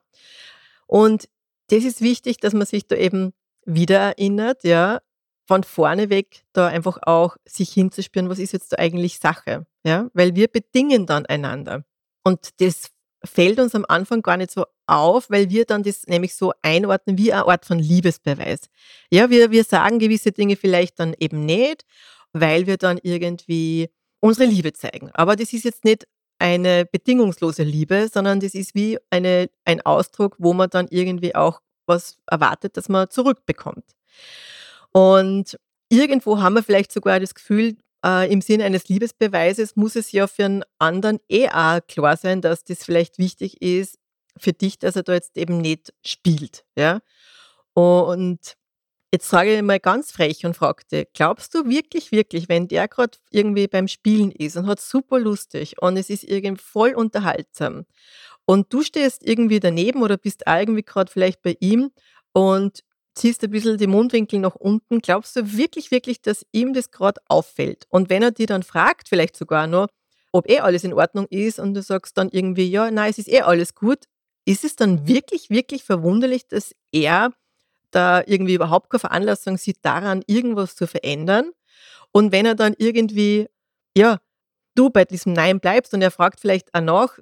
Und 0.85 1.27
das 1.71 1.85
ist 1.85 2.01
wichtig, 2.01 2.37
dass 2.37 2.53
man 2.53 2.67
sich 2.67 2.85
da 2.85 2.97
eben 2.97 3.33
wieder 3.65 3.97
erinnert, 3.97 4.63
ja, 4.63 5.01
von 5.47 5.63
vorne 5.63 6.11
weg 6.11 6.43
da 6.53 6.67
einfach 6.67 6.99
auch 7.01 7.35
sich 7.45 7.71
hinzuspüren, 7.71 8.29
was 8.29 8.37
ist 8.37 8.53
jetzt 8.53 8.73
da 8.73 8.77
eigentlich 8.77 9.17
Sache, 9.17 9.65
ja, 9.83 10.07
weil 10.13 10.35
wir 10.35 10.49
bedingen 10.49 11.07
dann 11.07 11.25
einander. 11.25 11.83
Und 12.23 12.61
das 12.61 12.91
fällt 13.23 13.59
uns 13.59 13.75
am 13.75 13.85
Anfang 13.87 14.21
gar 14.21 14.37
nicht 14.37 14.51
so 14.51 14.65
auf, 14.85 15.29
weil 15.29 15.49
wir 15.49 15.65
dann 15.65 15.83
das 15.83 16.07
nämlich 16.07 16.35
so 16.35 16.53
einordnen 16.61 17.17
wie 17.17 17.33
eine 17.33 17.47
Art 17.47 17.65
von 17.65 17.79
Liebesbeweis. 17.79 18.69
Ja, 19.11 19.29
wir, 19.29 19.51
wir 19.51 19.63
sagen 19.63 19.99
gewisse 19.99 20.31
Dinge 20.31 20.55
vielleicht 20.55 20.99
dann 20.99 21.15
eben 21.19 21.45
nicht, 21.45 21.85
weil 22.33 22.67
wir 22.67 22.77
dann 22.77 22.99
irgendwie 23.01 23.89
unsere 24.19 24.49
Liebe 24.49 24.73
zeigen. 24.73 25.11
Aber 25.13 25.35
das 25.35 25.53
ist 25.53 25.65
jetzt 25.65 25.83
nicht 25.83 26.07
eine 26.39 26.85
bedingungslose 26.85 27.63
Liebe, 27.63 28.09
sondern 28.11 28.39
das 28.39 28.53
ist 28.53 28.75
wie 28.75 28.97
eine, 29.09 29.49
ein 29.65 29.81
Ausdruck, 29.81 30.35
wo 30.37 30.53
man 30.53 30.69
dann 30.69 30.87
irgendwie 30.89 31.35
auch 31.35 31.61
was 31.87 32.17
erwartet, 32.27 32.77
dass 32.77 32.89
man 32.89 33.09
zurückbekommt. 33.09 33.85
Und 34.91 35.57
irgendwo 35.89 36.39
haben 36.39 36.55
wir 36.55 36.63
vielleicht 36.63 36.91
sogar 36.91 37.19
das 37.19 37.33
Gefühl, 37.33 37.77
äh, 38.05 38.31
im 38.31 38.41
Sinne 38.41 38.65
eines 38.65 38.87
Liebesbeweises 38.87 39.75
muss 39.75 39.95
es 39.95 40.11
ja 40.11 40.27
für 40.27 40.45
einen 40.45 40.63
anderen 40.79 41.19
eh 41.29 41.49
auch 41.49 41.79
klar 41.87 42.17
sein, 42.17 42.41
dass 42.41 42.63
das 42.63 42.83
vielleicht 42.83 43.17
wichtig 43.17 43.61
ist 43.61 43.97
für 44.37 44.53
dich, 44.53 44.79
dass 44.79 44.95
er 44.95 45.03
da 45.03 45.13
jetzt 45.13 45.37
eben 45.37 45.59
nicht 45.59 45.93
spielt. 46.05 46.65
Ja? 46.77 46.99
Und 47.73 48.57
jetzt 49.11 49.29
sage 49.29 49.55
ich 49.55 49.61
mal 49.61 49.79
ganz 49.79 50.11
frech 50.11 50.45
und 50.45 50.55
fragte, 50.55 51.07
glaubst 51.13 51.53
du 51.55 51.69
wirklich, 51.69 52.11
wirklich, 52.11 52.49
wenn 52.49 52.67
der 52.67 52.87
gerade 52.87 53.17
irgendwie 53.31 53.67
beim 53.67 53.87
Spielen 53.87 54.31
ist 54.31 54.57
und 54.57 54.67
hat 54.67 54.79
super 54.79 55.19
lustig 55.19 55.81
und 55.81 55.97
es 55.97 56.09
ist 56.09 56.23
irgendwie 56.23 56.63
voll 56.63 56.93
unterhaltsam 56.93 57.85
und 58.45 58.71
du 58.73 58.81
stehst 58.83 59.25
irgendwie 59.25 59.59
daneben 59.59 60.01
oder 60.01 60.17
bist 60.17 60.43
irgendwie 60.45 60.83
gerade 60.83 61.11
vielleicht 61.11 61.41
bei 61.41 61.55
ihm 61.59 61.91
und 62.33 62.83
ziehst 63.17 63.43
ein 63.43 63.51
bisschen 63.51 63.77
die 63.77 63.87
Mundwinkel 63.87 64.39
nach 64.39 64.55
unten, 64.55 64.99
glaubst 64.99 65.35
du 65.35 65.57
wirklich, 65.57 65.91
wirklich, 65.91 66.21
dass 66.21 66.45
ihm 66.51 66.73
das 66.73 66.91
gerade 66.91 67.19
auffällt? 67.27 67.85
Und 67.89 68.09
wenn 68.09 68.23
er 68.23 68.31
dir 68.31 68.47
dann 68.47 68.63
fragt, 68.63 69.09
vielleicht 69.09 69.35
sogar 69.35 69.67
noch, 69.67 69.87
ob 70.31 70.49
eh 70.49 70.59
alles 70.59 70.83
in 70.83 70.93
Ordnung 70.93 71.27
ist 71.29 71.59
und 71.59 71.73
du 71.73 71.81
sagst 71.81 72.17
dann 72.17 72.29
irgendwie, 72.29 72.69
ja, 72.69 72.91
nein, 72.91 73.09
es 73.09 73.17
ist 73.17 73.29
eh 73.29 73.41
alles 73.41 73.75
gut, 73.75 74.05
ist 74.45 74.63
es 74.63 74.75
dann 74.75 75.07
wirklich, 75.07 75.49
wirklich 75.49 75.83
verwunderlich, 75.83 76.47
dass 76.47 76.73
er 76.91 77.31
da 77.91 78.21
irgendwie 78.25 78.53
überhaupt 78.53 78.89
keine 78.89 78.99
Veranlassung 78.99 79.57
sieht, 79.57 79.77
daran 79.81 80.23
irgendwas 80.27 80.75
zu 80.75 80.87
verändern? 80.87 81.51
Und 82.11 82.31
wenn 82.31 82.45
er 82.45 82.55
dann 82.55 82.75
irgendwie, 82.77 83.47
ja, 83.95 84.19
du 84.75 84.89
bei 84.89 85.05
diesem 85.05 85.33
Nein 85.33 85.59
bleibst 85.59 85.93
und 85.93 86.01
er 86.01 86.11
fragt 86.11 86.39
vielleicht 86.39 86.73
auch 86.73 86.81
nach, 86.81 87.19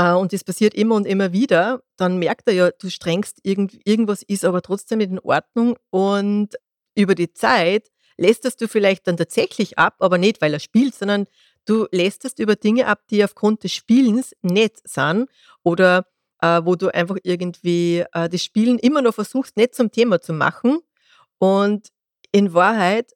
und 0.00 0.32
das 0.32 0.44
passiert 0.44 0.74
immer 0.74 0.94
und 0.94 1.06
immer 1.06 1.32
wieder, 1.32 1.82
dann 1.96 2.18
merkt 2.18 2.48
er 2.48 2.54
ja, 2.54 2.70
du 2.70 2.90
strengst, 2.90 3.38
irgend, 3.42 3.78
irgendwas 3.84 4.22
ist 4.22 4.44
aber 4.44 4.62
trotzdem 4.62 4.98
nicht 4.98 5.10
in 5.10 5.18
Ordnung. 5.18 5.76
Und 5.90 6.54
über 6.94 7.14
die 7.14 7.32
Zeit 7.32 7.90
lässt 8.16 8.44
du 8.60 8.68
vielleicht 8.68 9.06
dann 9.06 9.16
tatsächlich 9.16 9.78
ab, 9.78 9.96
aber 9.98 10.18
nicht, 10.18 10.40
weil 10.40 10.52
er 10.52 10.60
spielt, 10.60 10.94
sondern 10.94 11.26
du 11.64 11.86
lässt 11.90 12.38
über 12.38 12.56
Dinge 12.56 12.86
ab, 12.86 13.02
die 13.10 13.24
aufgrund 13.24 13.64
des 13.64 13.72
Spielens 13.72 14.34
nicht 14.42 14.76
sind 14.88 15.28
oder 15.62 16.06
äh, 16.40 16.60
wo 16.64 16.76
du 16.76 16.88
einfach 16.94 17.16
irgendwie 17.22 18.04
äh, 18.12 18.28
das 18.28 18.42
Spielen 18.42 18.78
immer 18.78 19.02
noch 19.02 19.14
versuchst, 19.14 19.56
nicht 19.56 19.74
zum 19.74 19.90
Thema 19.90 20.20
zu 20.20 20.32
machen 20.32 20.80
und 21.38 21.88
in 22.32 22.54
Wahrheit 22.54 23.12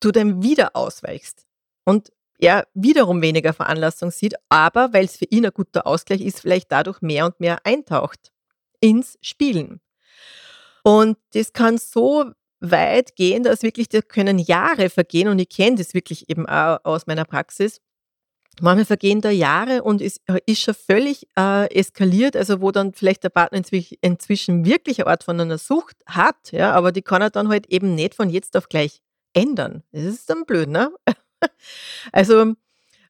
du 0.00 0.10
dann 0.10 0.42
wieder 0.42 0.74
ausweichst. 0.74 1.46
Und 1.84 2.12
er 2.38 2.66
wiederum 2.74 3.20
weniger 3.20 3.52
Veranlassung 3.52 4.10
sieht, 4.10 4.34
aber 4.48 4.92
weil 4.92 5.04
es 5.04 5.16
für 5.16 5.26
ihn 5.26 5.44
ein 5.44 5.52
guter 5.52 5.86
Ausgleich 5.86 6.20
ist, 6.20 6.40
vielleicht 6.40 6.70
dadurch 6.70 7.02
mehr 7.02 7.26
und 7.26 7.40
mehr 7.40 7.58
eintaucht 7.64 8.32
ins 8.80 9.18
Spielen. 9.20 9.80
Und 10.84 11.18
das 11.32 11.52
kann 11.52 11.78
so 11.78 12.30
weit 12.60 13.16
gehen, 13.16 13.42
dass 13.42 13.62
wirklich, 13.62 13.88
da 13.88 14.00
können 14.00 14.38
Jahre 14.38 14.90
vergehen 14.90 15.28
und 15.28 15.38
ich 15.38 15.48
kenne 15.48 15.76
das 15.76 15.94
wirklich 15.94 16.28
eben 16.28 16.46
auch 16.46 16.78
aus 16.84 17.06
meiner 17.06 17.24
Praxis. 17.24 17.80
Manchmal 18.60 18.86
vergehen 18.86 19.20
da 19.20 19.30
Jahre 19.30 19.84
und 19.84 20.00
es 20.02 20.20
ist 20.46 20.60
schon 20.60 20.74
völlig 20.74 21.28
äh, 21.38 21.72
eskaliert, 21.72 22.36
also 22.36 22.60
wo 22.60 22.72
dann 22.72 22.92
vielleicht 22.92 23.22
der 23.22 23.28
Partner 23.28 23.62
inzwischen, 24.00 24.64
wirklich 24.64 24.98
eine 25.00 25.06
Art 25.06 25.22
von 25.22 25.40
einer 25.40 25.58
Sucht 25.58 25.96
hat, 26.06 26.50
ja, 26.50 26.72
aber 26.72 26.90
die 26.90 27.02
kann 27.02 27.22
er 27.22 27.30
dann 27.30 27.48
halt 27.48 27.66
eben 27.68 27.94
nicht 27.94 28.14
von 28.16 28.30
jetzt 28.30 28.56
auf 28.56 28.68
gleich 28.68 29.00
ändern. 29.32 29.84
Das 29.92 30.02
ist 30.02 30.28
dann 30.28 30.44
blöd, 30.44 30.68
ne? 30.68 30.92
also, 32.12 32.54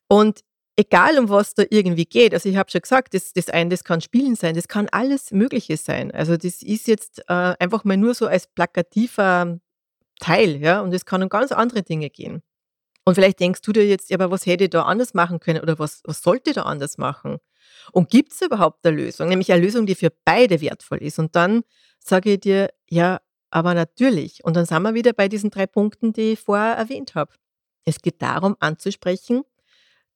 und 0.09 0.41
egal 0.77 1.19
um 1.19 1.29
was 1.29 1.55
da 1.55 1.65
irgendwie 1.71 2.07
geht, 2.07 2.33
also 2.35 2.49
ich 2.49 2.57
habe 2.57 2.71
schon 2.71 2.81
gesagt, 2.81 3.15
das, 3.15 3.33
das 3.33 3.51
eine, 3.51 3.71
das 3.71 3.85
kann 3.85 4.01
Spielen 4.01 4.37
sein, 4.37 4.55
das 4.55 4.69
kann 4.69 4.89
alles 4.91 5.33
Mögliche 5.33 5.77
sein. 5.77 6.11
Also 6.13 6.37
das 6.37 6.63
ist 6.63 6.87
jetzt 6.87 7.21
äh, 7.29 7.55
einfach 7.59 7.85
mal 7.85 7.97
nur 7.97 8.15
so 8.15 8.27
als 8.27 8.47
plakativer 8.47 9.59
Teil, 10.21 10.57
ja, 10.57 10.81
und 10.81 10.93
es 10.95 11.05
kann 11.05 11.23
um 11.23 11.29
ganz 11.29 11.53
andere 11.53 11.83
Dinge 11.83 12.11
gehen. 12.11 12.43
Und 13.05 13.15
vielleicht 13.15 13.41
denkst 13.41 13.63
du 13.63 13.73
dir 13.73 13.87
jetzt, 13.87 14.13
aber 14.13 14.31
was 14.31 14.47
hätte 14.47 14.65
ich 14.65 14.71
da 14.71 14.83
anders 14.83 15.15
machen 15.15 15.41
können 15.41 15.61
oder 15.61 15.79
was, 15.79 16.03
was 16.05 16.23
sollte 16.23 16.51
ich 16.51 16.57
da 16.57 16.63
anders 16.63 16.99
machen? 16.99 17.39
Und 17.93 18.11
gibt 18.11 18.33
es 18.33 18.43
überhaupt 18.43 18.87
eine 18.87 18.97
Lösung? 18.97 19.29
Nämlich 19.29 19.51
eine 19.53 19.63
Lösung, 19.63 19.87
die 19.87 19.95
für 19.95 20.13
beide 20.25 20.61
wertvoll 20.61 20.99
ist. 20.99 21.19
Und 21.19 21.35
dann 21.35 21.63
sage 22.01 22.35
ich 22.35 22.41
dir, 22.41 22.69
ja, 22.89 23.21
aber 23.51 23.75
natürlich. 23.75 24.45
Und 24.45 24.57
dann 24.57 24.67
sind 24.67 24.83
wir 24.83 24.95
wieder 24.95 25.13
bei 25.13 25.29
diesen 25.29 25.51
drei 25.51 25.67
Punkten, 25.67 26.13
die 26.13 26.33
ich 26.33 26.41
vorher 26.41 26.75
erwähnt 26.75 27.15
habe. 27.15 27.33
Es 27.89 28.03
geht 28.03 28.21
darum, 28.21 28.55
anzusprechen, 28.61 29.45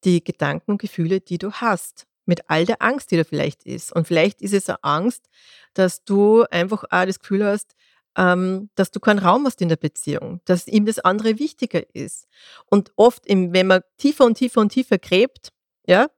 die 0.05 0.23
Gedanken 0.23 0.73
und 0.73 0.81
Gefühle, 0.81 1.21
die 1.21 1.39
du 1.39 1.53
hast, 1.53 2.07
mit 2.27 2.51
all 2.51 2.67
der 2.67 2.83
Angst, 2.83 3.11
die 3.11 3.17
da 3.17 3.25
vielleicht 3.25 3.65
ist. 3.65 3.93
Und 3.93 4.07
vielleicht 4.07 4.43
ist 4.43 4.53
es 4.53 4.69
eine 4.69 4.85
Angst, 4.85 5.31
dass 5.73 6.05
du 6.05 6.45
einfach 6.51 6.85
auch 6.85 7.07
das 7.07 7.19
Gefühl 7.19 7.47
hast, 7.47 7.75
ähm, 8.17 8.69
dass 8.75 8.91
du 8.91 9.01
keinen 9.01 9.21
Raum 9.21 9.47
hast 9.47 9.63
in 9.63 9.71
der 9.71 9.77
Beziehung, 9.77 10.43
dass 10.45 10.69
ihm 10.69 10.85
das 10.85 10.99
andere 10.99 11.39
wichtiger 11.39 11.83
ist. 11.95 12.29
Und 12.67 12.93
oft, 12.97 13.25
wenn 13.27 13.67
man 13.67 13.81
tiefer 13.97 14.27
und 14.27 14.37
tiefer 14.37 14.61
und 14.61 14.69
tiefer 14.69 14.99
gräbt, 14.99 15.49
ja, 15.87 16.11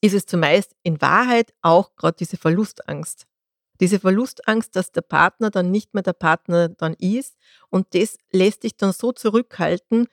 ist 0.00 0.14
es 0.14 0.26
zumeist 0.26 0.76
in 0.84 1.00
Wahrheit 1.00 1.52
auch 1.62 1.96
gerade 1.96 2.16
diese 2.16 2.36
Verlustangst. 2.36 3.26
Diese 3.80 3.98
Verlustangst, 3.98 4.76
dass 4.76 4.92
der 4.92 5.00
Partner 5.00 5.50
dann 5.50 5.72
nicht 5.72 5.94
mehr 5.94 6.04
der 6.04 6.12
Partner 6.12 6.68
dann 6.68 6.94
ist 6.94 7.36
und 7.70 7.88
das 7.94 8.18
lässt 8.30 8.62
dich 8.62 8.76
dann 8.76 8.92
so 8.92 9.10
zurückhalten 9.10 10.06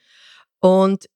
und 0.60 1.10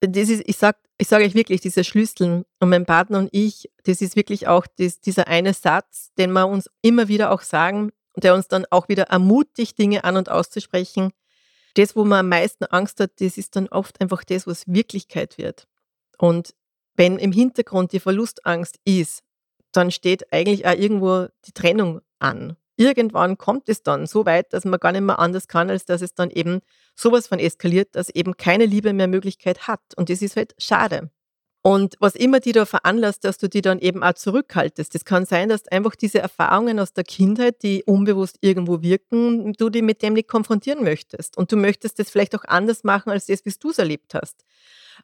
das 0.00 0.28
ist, 0.28 0.42
ich 0.46 0.56
sage 0.56 0.78
ich 1.00 1.08
sag 1.08 1.22
euch 1.22 1.34
wirklich, 1.34 1.62
diese 1.62 1.82
Schlüssel 1.82 2.44
und 2.58 2.68
mein 2.68 2.84
Partner 2.84 3.18
und 3.18 3.30
ich, 3.32 3.70
das 3.84 4.02
ist 4.02 4.16
wirklich 4.16 4.48
auch 4.48 4.66
das, 4.76 5.00
dieser 5.00 5.28
eine 5.28 5.54
Satz, 5.54 6.12
den 6.18 6.32
wir 6.32 6.46
uns 6.46 6.68
immer 6.82 7.08
wieder 7.08 7.30
auch 7.32 7.40
sagen 7.40 7.90
und 8.12 8.24
der 8.24 8.34
uns 8.34 8.48
dann 8.48 8.66
auch 8.70 8.88
wieder 8.88 9.04
ermutigt, 9.04 9.78
Dinge 9.78 10.04
an 10.04 10.18
und 10.18 10.30
auszusprechen. 10.30 11.12
Das, 11.74 11.96
wo 11.96 12.04
man 12.04 12.20
am 12.20 12.28
meisten 12.28 12.64
Angst 12.66 13.00
hat, 13.00 13.12
das 13.20 13.38
ist 13.38 13.56
dann 13.56 13.68
oft 13.68 13.98
einfach 14.02 14.24
das, 14.24 14.46
was 14.46 14.66
Wirklichkeit 14.66 15.38
wird. 15.38 15.66
Und 16.18 16.54
wenn 16.96 17.18
im 17.18 17.32
Hintergrund 17.32 17.92
die 17.92 18.00
Verlustangst 18.00 18.78
ist, 18.84 19.22
dann 19.72 19.90
steht 19.90 20.30
eigentlich 20.34 20.66
auch 20.66 20.76
irgendwo 20.76 21.28
die 21.46 21.52
Trennung 21.52 22.02
an. 22.18 22.56
Irgendwann 22.80 23.36
kommt 23.36 23.68
es 23.68 23.82
dann 23.82 24.06
so 24.06 24.24
weit, 24.24 24.54
dass 24.54 24.64
man 24.64 24.80
gar 24.80 24.92
nicht 24.92 25.02
mehr 25.02 25.18
anders 25.18 25.48
kann, 25.48 25.68
als 25.68 25.84
dass 25.84 26.00
es 26.00 26.14
dann 26.14 26.30
eben 26.30 26.60
sowas 26.94 27.26
von 27.26 27.38
eskaliert, 27.38 27.94
dass 27.94 28.08
eben 28.08 28.38
keine 28.38 28.64
Liebe 28.64 28.94
mehr 28.94 29.06
Möglichkeit 29.06 29.68
hat. 29.68 29.82
Und 29.96 30.08
das 30.08 30.22
ist 30.22 30.34
halt 30.34 30.54
schade. 30.56 31.10
Und 31.60 31.96
was 32.00 32.14
immer 32.14 32.40
die 32.40 32.52
da 32.52 32.64
veranlasst, 32.64 33.24
dass 33.24 33.36
du 33.36 33.50
die 33.50 33.60
dann 33.60 33.80
eben 33.80 34.02
auch 34.02 34.14
zurückhaltest. 34.14 34.94
Das 34.94 35.04
kann 35.04 35.26
sein, 35.26 35.50
dass 35.50 35.68
einfach 35.68 35.94
diese 35.94 36.20
Erfahrungen 36.20 36.80
aus 36.80 36.94
der 36.94 37.04
Kindheit, 37.04 37.62
die 37.62 37.84
unbewusst 37.84 38.38
irgendwo 38.40 38.80
wirken, 38.80 39.52
du 39.52 39.68
die 39.68 39.82
mit 39.82 40.00
dem 40.00 40.14
nicht 40.14 40.28
konfrontieren 40.28 40.82
möchtest. 40.82 41.36
Und 41.36 41.52
du 41.52 41.58
möchtest 41.58 41.98
das 41.98 42.08
vielleicht 42.08 42.34
auch 42.34 42.44
anders 42.46 42.82
machen, 42.82 43.10
als 43.10 43.26
das, 43.26 43.44
wie 43.44 43.52
du 43.60 43.68
es 43.68 43.78
erlebt 43.78 44.14
hast. 44.14 44.46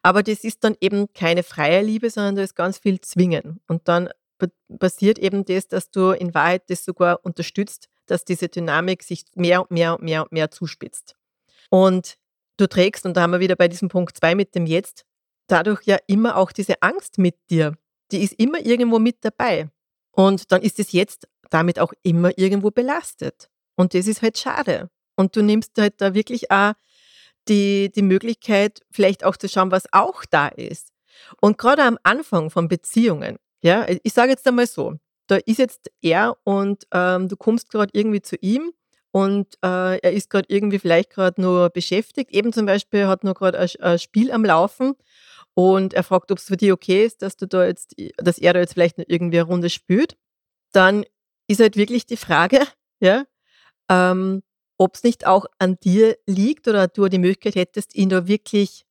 Aber 0.01 0.23
das 0.23 0.45
ist 0.45 0.65
dann 0.65 0.77
eben 0.81 1.13
keine 1.13 1.43
freie 1.43 1.83
Liebe, 1.83 2.09
sondern 2.09 2.37
da 2.37 2.43
ist 2.43 2.57
ganz 2.57 2.79
viel 2.79 3.03
Zwingen. 3.03 3.61
Und 3.69 3.87
dann 3.87 4.09
passiert 4.79 5.19
eben 5.19 5.45
das, 5.45 5.69
dass 5.69 5.91
du 5.91 6.11
in 6.11 6.35
Wahrheit 6.35 6.69
das 6.69 6.85
sogar 6.85 7.25
unterstützt, 7.25 7.89
dass 8.07 8.25
diese 8.25 8.49
Dynamik 8.49 9.03
sich 9.03 9.25
mehr 9.35 9.63
und 9.63 9.71
mehr 9.71 9.95
und 9.95 10.03
mehr 10.03 10.23
und 10.23 10.33
mehr 10.33 10.51
zuspitzt. 10.51 11.17
Und 11.71 12.17
du 12.57 12.69
trägst, 12.69 13.05
und 13.07 13.17
da 13.17 13.23
haben 13.23 13.33
wir 13.33 13.41
wieder 13.41 13.57
bei 13.57 13.69
diesem 13.69 13.89
Punkt 13.89 14.17
2 14.17 14.35
mit 14.35 14.55
dem 14.55 14.67
Jetzt, 14.67 15.05
dadurch 15.47 15.83
ja 15.85 15.99
immer 16.07 16.37
auch 16.37 16.53
diese 16.53 16.83
Angst 16.83 17.19
mit 17.19 17.37
dir. 17.51 17.77
Die 18.13 18.23
ist 18.23 18.35
immer 18.35 18.65
irgendwo 18.65 18.99
mit 18.99 19.25
dabei. 19.25 19.69
Und 20.13 20.51
dann 20.53 20.63
ist 20.63 20.79
es 20.79 20.93
jetzt 20.93 21.29
damit 21.51 21.79
auch 21.79 21.93
immer 22.03 22.37
irgendwo 22.39 22.71
belastet. 22.71 23.49
Und 23.77 23.95
das 23.95 24.07
ist 24.07 24.23
halt 24.23 24.39
schade. 24.39 24.91
Und 25.17 25.37
du 25.37 25.43
nimmst 25.43 25.73
halt 25.79 26.01
da 26.01 26.15
wirklich 26.15 26.51
auch 26.51 26.75
die, 27.49 27.91
die 27.95 28.03
Möglichkeit, 28.03 28.81
vielleicht 28.91 29.25
auch 29.25 29.37
zu 29.37 29.49
schauen, 29.49 29.71
was 29.71 29.85
auch 29.93 30.25
da 30.25 30.49
ist. 30.49 30.93
Und 31.41 31.59
gerade 31.59 31.83
am 31.83 31.99
Anfang 32.03 32.51
von 32.51 32.69
Beziehungen, 32.69 33.39
ja, 33.63 33.87
ich 34.03 34.13
sage 34.13 34.31
jetzt 34.31 34.47
einmal 34.47 34.67
so, 34.67 34.95
da 35.27 35.37
ist 35.37 35.59
jetzt 35.59 35.91
er 36.03 36.37
und 36.45 36.87
ähm, 36.93 37.29
du 37.29 37.37
kommst 37.37 37.71
gerade 37.71 37.91
irgendwie 37.93 38.23
zu 38.23 38.37
ihm 38.37 38.73
und 39.11 39.55
äh, 39.65 39.99
er 39.99 40.13
ist 40.13 40.31
gerade 40.31 40.47
irgendwie 40.49 40.79
vielleicht 40.79 41.11
gerade 41.11 41.41
nur 41.41 41.71
beschäftigt. 41.71 42.31
Eben 42.33 42.53
zum 42.53 42.67
Beispiel 42.67 43.07
hat 43.07 43.25
nur 43.25 43.35
gerade 43.35 43.59
ein, 43.59 43.69
ein 43.81 43.99
Spiel 43.99 44.31
am 44.31 44.45
Laufen 44.45 44.95
und 45.55 45.95
er 45.95 46.03
fragt, 46.03 46.31
ob 46.31 46.39
es 46.39 46.45
für 46.45 46.57
dich 46.57 46.71
okay 46.71 47.05
ist, 47.05 47.23
dass 47.23 47.37
du 47.37 47.47
da 47.47 47.65
jetzt, 47.65 47.95
dass 48.19 48.39
er 48.39 48.53
da 48.53 48.61
jetzt 48.61 48.75
vielleicht 48.75 48.99
noch 48.99 49.07
irgendwie 49.09 49.39
eine 49.39 49.49
Runde 49.49 49.71
spielt. 49.71 50.17
Dann 50.73 51.05
ist 51.49 51.61
halt 51.61 51.77
wirklich 51.77 52.07
die 52.07 52.19
Frage, 52.19 52.61
ja, 53.01 53.25
ähm, 53.89 54.43
ob 54.79 54.97
es 54.97 55.03
nicht 55.03 55.27
auch 55.27 55.47
an 55.59 55.79
dir 55.83 56.19
liegt 56.27 56.69
oder 56.69 56.89
du 56.89 57.09
die 57.09 57.19
Möglichkeit 57.19 57.55
hättest, 57.55 57.95
ihn 57.95 58.11
da 58.11 58.29
wirklich 58.29 58.85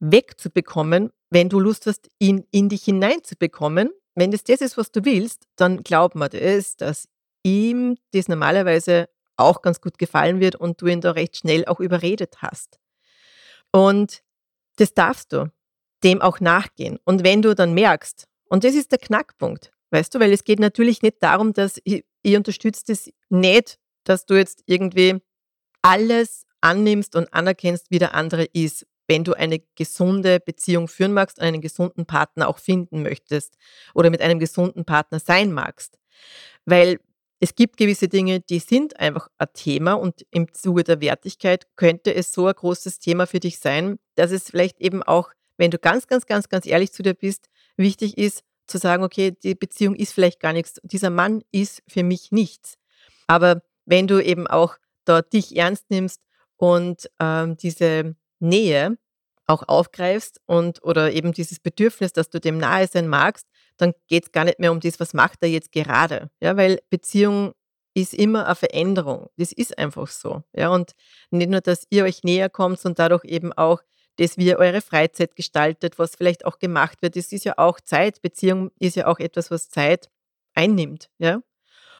wegzubekommen, 0.00 1.10
wenn 1.30 1.48
du 1.48 1.60
Lust 1.60 1.86
hast, 1.86 2.08
ihn 2.18 2.46
in 2.50 2.68
dich 2.68 2.84
hineinzubekommen. 2.84 3.90
Wenn 4.16 4.30
das 4.30 4.42
das 4.42 4.60
ist, 4.60 4.76
was 4.76 4.90
du 4.90 5.04
willst, 5.04 5.44
dann 5.56 5.84
glaub 5.84 6.14
mir 6.14 6.28
das, 6.28 6.76
dass 6.76 7.06
ihm 7.44 7.96
das 8.12 8.28
normalerweise 8.28 9.08
auch 9.36 9.62
ganz 9.62 9.80
gut 9.80 9.98
gefallen 9.98 10.40
wird 10.40 10.56
und 10.56 10.80
du 10.80 10.86
ihn 10.86 11.02
da 11.02 11.12
recht 11.12 11.36
schnell 11.36 11.66
auch 11.66 11.80
überredet 11.80 12.36
hast. 12.40 12.80
Und 13.70 14.22
das 14.76 14.94
darfst 14.94 15.32
du 15.32 15.52
dem 16.02 16.22
auch 16.22 16.40
nachgehen. 16.40 16.98
Und 17.04 17.24
wenn 17.24 17.42
du 17.42 17.54
dann 17.54 17.74
merkst, 17.74 18.26
und 18.48 18.64
das 18.64 18.74
ist 18.74 18.90
der 18.90 18.98
Knackpunkt, 18.98 19.70
weißt 19.90 20.14
du, 20.14 20.20
weil 20.20 20.32
es 20.32 20.44
geht 20.44 20.60
natürlich 20.60 21.02
nicht 21.02 21.22
darum, 21.22 21.52
dass 21.52 21.78
ich, 21.84 22.04
ich 22.22 22.36
unterstütze 22.36 22.84
das 22.86 23.10
nicht, 23.28 23.78
dass 24.04 24.24
du 24.24 24.34
jetzt 24.34 24.62
irgendwie 24.66 25.20
alles 25.82 26.46
annimmst 26.62 27.16
und 27.16 27.32
anerkennst, 27.34 27.90
wie 27.90 27.98
der 27.98 28.14
andere 28.14 28.44
ist, 28.44 28.86
wenn 29.08 29.24
du 29.24 29.34
eine 29.34 29.60
gesunde 29.74 30.40
Beziehung 30.40 30.88
führen 30.88 31.12
magst, 31.12 31.40
einen 31.40 31.60
gesunden 31.60 32.06
Partner 32.06 32.48
auch 32.48 32.58
finden 32.58 33.02
möchtest 33.02 33.56
oder 33.94 34.10
mit 34.10 34.20
einem 34.20 34.38
gesunden 34.38 34.84
Partner 34.84 35.20
sein 35.20 35.52
magst. 35.52 35.98
Weil 36.64 36.98
es 37.38 37.54
gibt 37.54 37.76
gewisse 37.76 38.08
Dinge, 38.08 38.40
die 38.40 38.58
sind 38.58 38.98
einfach 38.98 39.28
ein 39.38 39.48
Thema 39.52 39.94
und 39.94 40.24
im 40.30 40.52
Zuge 40.52 40.84
der 40.84 41.00
Wertigkeit 41.00 41.66
könnte 41.76 42.14
es 42.14 42.32
so 42.32 42.46
ein 42.46 42.54
großes 42.54 42.98
Thema 42.98 43.26
für 43.26 43.40
dich 43.40 43.58
sein, 43.58 43.98
dass 44.14 44.30
es 44.30 44.50
vielleicht 44.50 44.80
eben 44.80 45.02
auch, 45.02 45.30
wenn 45.58 45.70
du 45.70 45.78
ganz, 45.78 46.06
ganz, 46.06 46.26
ganz, 46.26 46.48
ganz 46.48 46.66
ehrlich 46.66 46.92
zu 46.92 47.02
dir 47.02 47.14
bist, 47.14 47.48
wichtig 47.76 48.16
ist 48.16 48.42
zu 48.66 48.78
sagen, 48.78 49.04
okay, 49.04 49.30
die 49.30 49.54
Beziehung 49.54 49.94
ist 49.94 50.12
vielleicht 50.12 50.40
gar 50.40 50.52
nichts, 50.52 50.80
dieser 50.82 51.10
Mann 51.10 51.42
ist 51.52 51.82
für 51.86 52.02
mich 52.02 52.32
nichts. 52.32 52.78
Aber 53.26 53.62
wenn 53.84 54.06
du 54.06 54.22
eben 54.22 54.46
auch 54.46 54.76
da 55.04 55.22
dich 55.22 55.56
ernst 55.56 55.90
nimmst 55.90 56.20
und 56.56 57.08
ähm, 57.20 57.56
diese 57.56 58.16
Nähe 58.38 58.98
auch 59.46 59.62
aufgreifst 59.68 60.40
und 60.46 60.82
oder 60.82 61.12
eben 61.12 61.32
dieses 61.32 61.60
Bedürfnis, 61.60 62.12
dass 62.12 62.30
du 62.30 62.40
dem 62.40 62.58
nahe 62.58 62.86
sein 62.88 63.08
magst, 63.08 63.46
dann 63.76 63.92
geht 64.08 64.24
es 64.24 64.32
gar 64.32 64.44
nicht 64.44 64.58
mehr 64.58 64.72
um 64.72 64.80
das, 64.80 64.98
was 64.98 65.14
macht 65.14 65.38
er 65.42 65.48
jetzt 65.48 65.72
gerade. 65.72 66.30
Ja, 66.40 66.56
weil 66.56 66.80
Beziehung 66.90 67.52
ist 67.94 68.12
immer 68.12 68.46
eine 68.46 68.54
Veränderung. 68.54 69.28
Das 69.36 69.52
ist 69.52 69.78
einfach 69.78 70.08
so. 70.08 70.42
Ja, 70.52 70.68
und 70.70 70.92
nicht 71.30 71.50
nur, 71.50 71.60
dass 71.60 71.86
ihr 71.90 72.04
euch 72.04 72.24
näher 72.24 72.50
kommt, 72.50 72.78
sondern 72.78 73.08
dadurch 73.08 73.24
eben 73.24 73.52
auch 73.52 73.82
das, 74.16 74.36
wie 74.36 74.46
ihr 74.46 74.58
eure 74.58 74.80
Freizeit 74.80 75.36
gestaltet, 75.36 75.98
was 75.98 76.16
vielleicht 76.16 76.44
auch 76.44 76.58
gemacht 76.58 77.02
wird. 77.02 77.16
Das 77.16 77.32
ist 77.32 77.44
ja 77.44 77.54
auch 77.56 77.80
Zeit. 77.80 78.20
Beziehung 78.22 78.70
ist 78.78 78.96
ja 78.96 79.06
auch 79.06 79.18
etwas, 79.18 79.50
was 79.50 79.68
Zeit 79.68 80.10
einnimmt. 80.54 81.10
Ja? 81.18 81.40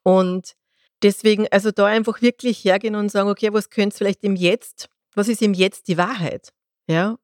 Und 0.02 0.54
deswegen, 1.02 1.46
also 1.50 1.70
da 1.70 1.86
einfach 1.86 2.22
wirklich 2.22 2.64
hergehen 2.64 2.94
und 2.94 3.10
sagen, 3.10 3.28
okay, 3.28 3.52
was 3.52 3.70
könnte 3.70 3.94
es 3.94 3.98
vielleicht 3.98 4.24
im 4.24 4.36
Jetzt, 4.36 4.88
was 5.16 5.28
ist 5.28 5.42
im 5.42 5.54
Jetzt 5.54 5.88
die 5.88 5.98
Wahrheit? 5.98 6.52
Ja? 6.86 7.18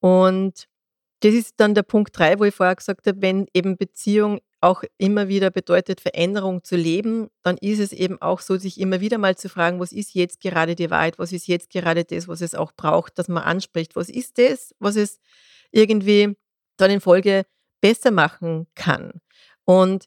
Und 0.00 0.66
das 1.20 1.32
ist 1.32 1.54
dann 1.56 1.74
der 1.74 1.82
Punkt 1.82 2.18
drei, 2.18 2.38
wo 2.38 2.44
ich 2.44 2.54
vorher 2.54 2.74
gesagt 2.74 3.06
habe, 3.06 3.22
wenn 3.22 3.46
eben 3.54 3.76
Beziehung 3.76 4.40
auch 4.60 4.82
immer 4.98 5.28
wieder 5.28 5.50
bedeutet, 5.50 6.00
Veränderung 6.00 6.64
zu 6.64 6.74
leben, 6.74 7.28
dann 7.42 7.58
ist 7.58 7.78
es 7.78 7.92
eben 7.92 8.20
auch 8.20 8.40
so, 8.40 8.56
sich 8.56 8.80
immer 8.80 9.00
wieder 9.00 9.18
mal 9.18 9.36
zu 9.36 9.48
fragen, 9.48 9.78
was 9.78 9.92
ist 9.92 10.14
jetzt 10.14 10.40
gerade 10.40 10.74
die 10.74 10.90
Wahrheit, 10.90 11.18
was 11.18 11.32
ist 11.32 11.46
jetzt 11.46 11.70
gerade 11.70 12.04
das, 12.04 12.28
was 12.28 12.40
es 12.40 12.54
auch 12.54 12.72
braucht, 12.72 13.18
dass 13.18 13.28
man 13.28 13.42
anspricht, 13.42 13.94
was 13.94 14.08
ist 14.08 14.38
das, 14.38 14.74
was 14.78 14.96
es 14.96 15.20
irgendwie 15.70 16.36
dann 16.78 16.90
in 16.90 17.00
Folge 17.00 17.44
besser 17.80 18.10
machen 18.10 18.66
kann. 18.74 19.20
Und 19.64 20.06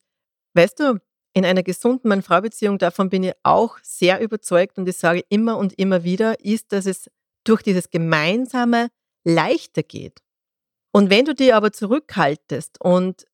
weißt 0.54 0.80
du, 0.80 1.00
in 1.34 1.46
einer 1.46 1.62
gesunden 1.62 2.10
Mann-Frau-Beziehung, 2.10 2.80
davon 2.80 3.10
bin 3.10 3.22
ich 3.22 3.34
auch 3.44 3.78
sehr 3.84 4.22
überzeugt 4.22 4.80
und 4.80 4.90
ich 4.90 4.98
sage 4.98 5.24
immer 5.30 5.58
und 5.58 5.78
immer 5.78 6.04
wieder, 6.04 6.44
ist, 6.44 6.72
dass 6.72 6.88
es 6.88 7.12
durch 7.48 7.62
dieses 7.62 7.90
Gemeinsame 7.90 8.90
leichter 9.24 9.84
geht. 9.84 10.22
Und 10.92 11.10
wenn 11.10 11.26
du 11.26 11.36
dir 11.36 11.56
aber 11.56 11.72
zurückhaltest 11.72 12.82
und 12.82 13.26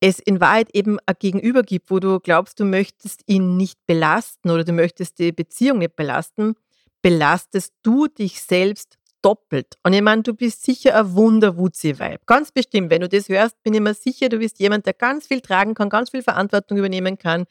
es 0.00 0.18
in 0.18 0.40
Wahrheit 0.40 0.68
eben 0.74 0.98
ein 1.06 1.14
Gegenüber 1.18 1.62
gibt, 1.62 1.90
wo 1.90 1.98
du 1.98 2.20
glaubst, 2.20 2.60
du 2.60 2.64
möchtest 2.64 3.22
ihn 3.26 3.56
nicht 3.56 3.78
belasten 3.86 4.50
oder 4.50 4.64
du 4.64 4.72
möchtest 4.72 5.18
die 5.18 5.32
Beziehung 5.32 5.78
nicht 5.78 5.96
belasten, 5.96 6.56
belastest 7.00 7.72
du 7.82 8.08
dich 8.08 8.40
selbst 8.40 8.98
doppelt. 9.22 9.78
Und 9.82 9.94
ich 9.94 10.02
meine, 10.02 10.22
du 10.22 10.34
bist 10.34 10.64
sicher 10.64 10.94
ein 10.98 11.14
Wunder-Wutzi-Weib. 11.14 12.26
Ganz 12.26 12.52
bestimmt. 12.52 12.90
Wenn 12.90 13.00
du 13.00 13.08
das 13.08 13.30
hörst, 13.30 13.62
bin 13.62 13.72
ich 13.72 13.80
mir 13.80 13.94
sicher, 13.94 14.28
du 14.28 14.38
bist 14.38 14.58
jemand, 14.58 14.84
der 14.84 14.92
ganz 14.92 15.26
viel 15.26 15.40
tragen 15.40 15.74
kann, 15.74 15.88
ganz 15.88 16.10
viel 16.10 16.22
Verantwortung 16.22 16.76
übernehmen 16.76 17.16
kann. 17.16 17.46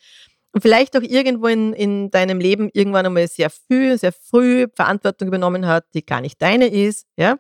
Vielleicht 0.56 0.96
auch 0.96 1.02
irgendwo 1.02 1.48
in, 1.48 1.74
in 1.74 2.12
deinem 2.12 2.40
Leben 2.40 2.70
irgendwann 2.74 3.06
einmal 3.06 3.28
sehr 3.28 3.50
früh, 3.50 3.98
sehr 3.98 4.12
früh 4.12 4.68
Verantwortung 4.76 5.28
übernommen 5.28 5.66
hat, 5.66 5.86
die 5.96 6.06
gar 6.06 6.22
nicht 6.22 6.42
deine 6.42 6.68
ist. 6.68 7.08
Ja? 7.18 7.40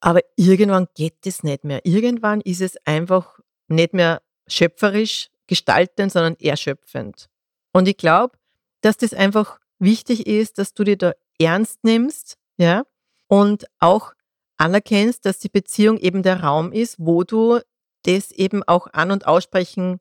Aber 0.00 0.20
irgendwann 0.36 0.88
geht 0.94 1.26
es 1.26 1.42
nicht 1.42 1.64
mehr. 1.64 1.84
Irgendwann 1.84 2.40
ist 2.40 2.62
es 2.62 2.78
einfach 2.86 3.38
nicht 3.68 3.92
mehr 3.92 4.22
schöpferisch 4.48 5.28
gestaltend, 5.46 6.12
sondern 6.12 6.36
erschöpfend. 6.40 7.28
Und 7.72 7.86
ich 7.88 7.98
glaube, 7.98 8.38
dass 8.80 8.96
das 8.96 9.12
einfach 9.12 9.58
wichtig 9.78 10.26
ist, 10.26 10.58
dass 10.58 10.72
du 10.72 10.84
dir 10.84 10.96
da 10.96 11.12
ernst 11.38 11.84
nimmst, 11.84 12.36
ja, 12.56 12.84
und 13.26 13.66
auch 13.78 14.12
anerkennst, 14.56 15.24
dass 15.24 15.38
die 15.38 15.48
Beziehung 15.48 15.98
eben 15.98 16.22
der 16.22 16.42
Raum 16.42 16.72
ist, 16.72 16.96
wo 16.98 17.22
du 17.22 17.60
das 18.04 18.30
eben 18.30 18.62
auch 18.62 18.86
an- 18.92 19.10
und 19.10 19.26
aussprechen 19.26 20.00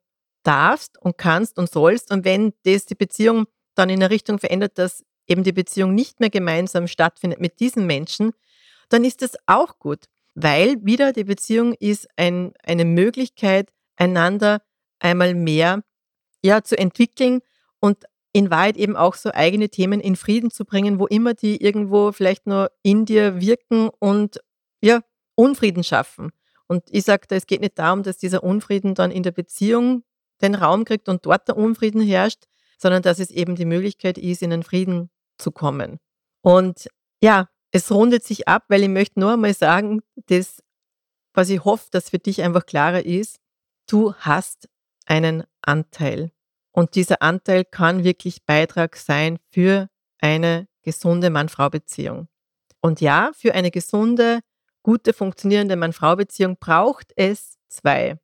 darfst 0.50 1.00
und 1.00 1.20
kannst 1.20 1.60
und 1.60 1.70
sollst. 1.70 2.12
Und 2.12 2.26
wenn 2.26 2.54
das 2.64 2.88
die 2.88 2.96
Beziehung 2.96 3.46
dann 3.76 3.90
in 3.90 4.02
eine 4.02 4.10
Richtung 4.10 4.40
verändert, 4.40 4.80
dass 4.80 5.06
eben 5.28 5.44
die 5.44 5.52
Beziehung 5.52 5.94
nicht 5.94 6.20
mehr 6.20 6.32
gemeinsam 6.32 6.88
stattfindet 6.88 7.40
mit 7.40 7.60
diesen 7.60 7.86
Menschen, 7.86 8.32
dann 8.90 9.06
ist 9.06 9.22
das 9.22 9.38
auch 9.46 9.78
gut, 9.78 10.06
weil 10.34 10.84
wieder 10.84 11.14
die 11.14 11.24
Beziehung 11.24 11.76
ist 11.80 12.08
ein, 12.16 12.54
eine 12.64 12.84
Möglichkeit, 12.84 13.70
einander 13.96 14.64
einmal 14.98 15.36
mehr 15.36 15.84
ja, 16.44 16.64
zu 16.64 16.76
entwickeln 16.80 17.42
und 17.80 18.06
in 18.34 18.50
Wahrheit 18.50 18.78
eben 18.78 18.96
auch 18.96 19.14
so 19.14 19.32
eigene 19.32 19.70
Themen 19.70 20.00
in 20.00 20.16
Frieden 20.16 20.50
zu 20.50 20.66
bringen, 20.66 21.00
wo 21.00 21.06
immer 21.06 21.36
die 21.36 21.64
irgendwo 21.64 22.12
vielleicht 22.12 22.48
nur 22.48 22.72
in 22.82 23.06
dir 23.06 23.40
wirken 23.40 23.90
und 24.00 24.40
ja, 24.82 25.02
Unfrieden 25.36 25.84
schaffen. 25.84 26.32
Und 26.68 26.84
ich 26.90 27.04
sage 27.04 27.28
es 27.30 27.46
geht 27.46 27.62
nicht 27.62 27.78
darum, 27.78 28.02
dass 28.02 28.18
dieser 28.18 28.44
Unfrieden 28.44 28.96
dann 28.96 29.12
in 29.12 29.22
der 29.22 29.32
Beziehung 29.32 30.04
den 30.42 30.56
Raum 30.56 30.86
kriegt 30.86 31.10
und 31.10 31.26
dort 31.26 31.48
der 31.48 31.58
Unfrieden 31.58 32.02
herrscht, 32.02 32.46
sondern 32.78 33.02
dass 33.02 33.20
es 33.20 33.32
eben 33.32 33.56
die 33.56 33.66
Möglichkeit 33.66 34.18
ist, 34.18 34.42
in 34.42 34.50
den 34.52 34.64
Frieden 34.64 35.10
zu 35.38 35.52
kommen. 35.52 36.00
Und 36.42 36.90
ja, 37.22 37.50
es 37.72 37.92
rundet 37.92 38.24
sich 38.24 38.48
ab, 38.48 38.66
weil 38.70 38.84
ich 38.84 38.90
möchte 38.90 39.20
nur 39.20 39.34
einmal 39.34 39.54
sagen, 39.54 40.02
das, 40.28 40.64
was 41.34 41.50
ich 41.50 41.64
hoffe, 41.66 41.88
dass 41.92 42.10
für 42.10 42.20
dich 42.20 42.42
einfach 42.42 42.66
klarer 42.66 43.06
ist, 43.06 43.40
du 43.88 44.14
hast 44.16 44.70
einen 45.06 45.44
Anteil. 45.62 46.32
Und 46.72 46.96
dieser 46.96 47.22
Anteil 47.22 47.66
kann 47.66 48.04
wirklich 48.04 48.46
Beitrag 48.46 48.96
sein 48.96 49.40
für 49.52 49.90
eine 50.20 50.68
gesunde 50.84 51.30
Mann-Frau-Beziehung. 51.30 52.28
Und 52.82 53.02
ja, 53.02 53.32
für 53.36 53.54
eine 53.54 53.72
gesunde, 53.72 54.40
gute, 54.84 55.14
funktionierende 55.14 55.76
Mann-Frau-Beziehung 55.76 56.58
braucht 56.58 57.12
es 57.16 57.58
zwei. 57.68 58.20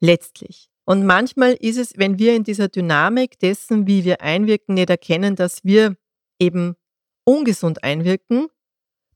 Letztlich. 0.00 0.69
Und 0.90 1.06
manchmal 1.06 1.52
ist 1.52 1.78
es, 1.78 1.92
wenn 1.98 2.18
wir 2.18 2.34
in 2.34 2.42
dieser 2.42 2.66
Dynamik 2.66 3.38
dessen, 3.38 3.86
wie 3.86 4.04
wir 4.04 4.22
einwirken, 4.22 4.74
nicht 4.74 4.90
erkennen, 4.90 5.36
dass 5.36 5.62
wir 5.62 5.96
eben 6.40 6.74
ungesund 7.22 7.84
einwirken, 7.84 8.48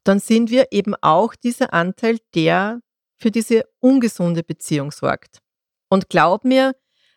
dann 0.05 0.21
sind 0.21 0.53
wir 0.53 0.69
eben 0.71 0.95
auch 1.01 1.35
dieser 1.35 1.75
Anteil, 1.75 2.19
der 2.37 2.81
für 3.17 3.33
diese 3.33 3.65
ungesunde 3.81 4.45
Beziehung 4.45 4.93
sorgt. 4.93 5.41
Und 5.89 6.09
glaub 6.09 6.45
mir, 6.45 6.77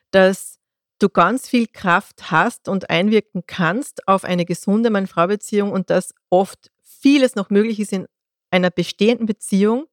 dass 0.09 0.57
du 0.97 1.07
ganz 1.07 1.47
viel 1.47 1.67
Kraft 1.67 2.31
hast 2.31 2.67
und 2.67 2.89
einwirken 2.89 3.43
kannst 3.45 4.07
auf 4.07 4.23
eine 4.23 4.43
gesunde 4.43 4.89
Mann-Frau-Beziehung 4.89 5.71
und 5.71 5.91
dass 5.91 6.15
oft 6.31 6.71
vieles 6.81 7.35
noch 7.35 7.51
möglich 7.51 7.79
ist 7.79 7.93
in 7.93 8.07
einer 8.49 8.71
bestehenden 8.71 9.27
Beziehung, 9.27 9.85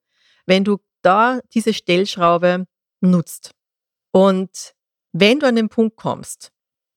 wenn 0.46 0.64
du 0.64 0.78
da 1.02 1.40
diese 1.52 1.74
Stellschraube 1.74 2.64
nutzt. 3.02 3.54
Und 4.14 4.74
wenn 5.12 5.40
du 5.40 5.48
an 5.48 5.56
den 5.56 5.68
Punkt 5.68 5.96
kommst, 5.96 6.52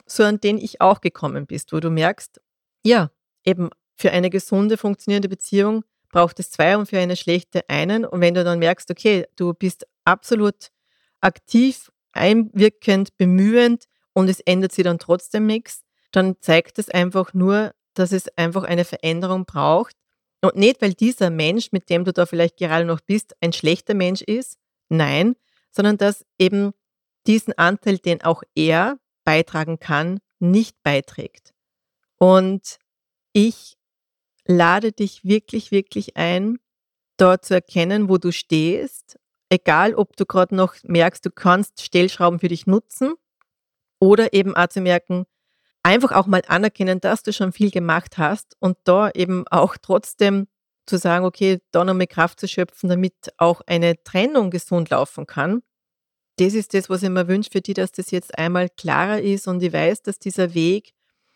so 0.06 0.23
an 0.23 0.39
den 0.39 0.60
ich 0.60 0.82
auch 0.82 1.01
gekommen 1.01 1.47
bist, 1.47 1.73
wo 1.73 1.80
du 1.80 1.89
merkst, 1.89 2.39
ja, 2.86 3.10
eben 3.43 3.71
für 3.95 4.12
eine 4.12 4.30
gesunde, 4.30 4.77
funktionierende 4.77 5.27
Beziehung 5.27 5.84
braucht 6.12 6.39
es 6.39 6.51
zwei 6.51 6.77
und 6.77 6.86
für 6.88 6.99
eine 6.99 7.15
schlechte 7.15 7.67
einen. 7.69 8.06
Und 8.06 8.21
wenn 8.21 8.36
du 8.36 8.43
dann 8.43 8.60
merkst, 8.60 8.91
okay, 8.91 9.25
du 9.36 9.56
bist 9.56 9.88
absolut 10.06 10.67
aktiv, 11.19 11.91
einwirkend, 12.12 13.17
bemühend 13.17 13.86
und 14.13 14.30
es 14.30 14.39
ändert 14.41 14.73
sich 14.73 14.84
dann 14.84 14.99
trotzdem 14.99 15.47
nichts, 15.47 15.82
dann 16.12 16.36
zeigt 16.39 16.77
es 16.77 16.88
einfach 16.88 17.34
nur, 17.34 17.73
dass 17.95 18.12
es 18.12 18.27
einfach 18.38 18.63
eine 18.63 18.86
Veränderung 18.86 19.45
braucht. 19.45 19.95
Und 20.41 20.56
nicht, 20.56 20.84
weil 20.84 20.93
dieser 20.93 21.32
Mensch, 21.32 21.71
mit 21.71 21.89
dem 21.89 22.06
du 22.06 22.13
da 22.13 22.27
vielleicht 22.27 22.58
gerade 22.58 22.86
noch 22.86 23.01
bist, 23.01 23.34
ein 23.41 23.53
schlechter 23.53 23.95
Mensch 23.95 24.21
ist, 24.21 24.60
nein, 24.88 25.36
sondern 25.71 25.97
dass 25.97 26.23
eben 26.38 26.73
diesen 27.28 27.54
Anteil, 27.58 27.98
den 27.98 28.24
auch 28.24 28.44
er 28.56 28.98
beitragen 29.24 29.80
kann, 29.80 30.20
nicht 30.40 30.82
beiträgt. 30.84 31.54
Und 32.18 32.80
ich 33.34 33.78
lade 34.46 34.92
dich 34.92 35.24
wirklich, 35.24 35.72
wirklich 35.72 36.18
ein, 36.18 36.60
dort 37.18 37.46
zu 37.46 37.56
erkennen, 37.56 38.10
wo 38.10 38.18
du 38.18 38.32
stehst 38.32 39.18
egal 39.50 39.96
ob 39.96 40.16
du 40.16 40.26
gerade 40.26 40.56
noch 40.56 40.76
merkst, 40.84 41.26
du 41.26 41.32
kannst 41.32 41.82
Stellschrauben 41.82 42.40
für 42.40 42.48
dich 42.48 42.68
nutzen 42.68 43.13
oder 44.00 44.34
eben 44.34 44.56
auch 44.56 44.68
zu 44.68 44.82
merken, 44.82 45.26
einfach 45.84 46.12
auch 46.12 46.28
mal 46.28 46.42
anerkennen, 46.48 47.00
dass 47.00 47.24
du 47.24 47.34
schon 47.34 47.54
viel 47.54 47.72
gemacht 47.72 48.18
hast 48.18 48.56
und 48.60 48.78
da 48.84 49.10
eben 49.12 49.48
auch 49.50 49.78
trotzdem 49.82 50.48
zu 50.86 50.98
sagen, 50.98 51.26
okay, 51.26 51.60
da 51.72 51.84
noch 51.84 51.94
mehr 51.94 52.08
Kraft 52.08 52.40
zu 52.40 52.48
schöpfen, 52.48 52.90
damit 52.90 53.13
auch 53.38 53.62
eine 53.66 54.02
Trennung 54.04 54.52
gesund 54.52 54.90
laufen 54.90 55.26
kann. 55.26 55.62
Das 56.38 56.54
ist 56.54 56.73
das, 56.73 56.89
was 56.89 57.04
ich 57.04 57.10
mir 57.10 57.28
wünsche 57.28 57.50
für 57.52 57.62
dich, 57.62 57.76
dass 57.76 57.91
das 57.91 58.12
jetzt 58.12 58.38
einmal 58.38 58.69
klarer 58.69 59.21
ist 59.21 59.47
und 59.47 59.62
ich 59.62 59.73
weiß, 59.73 60.04
dass 60.04 60.19
dieser 60.19 60.54
Weg 60.54 60.93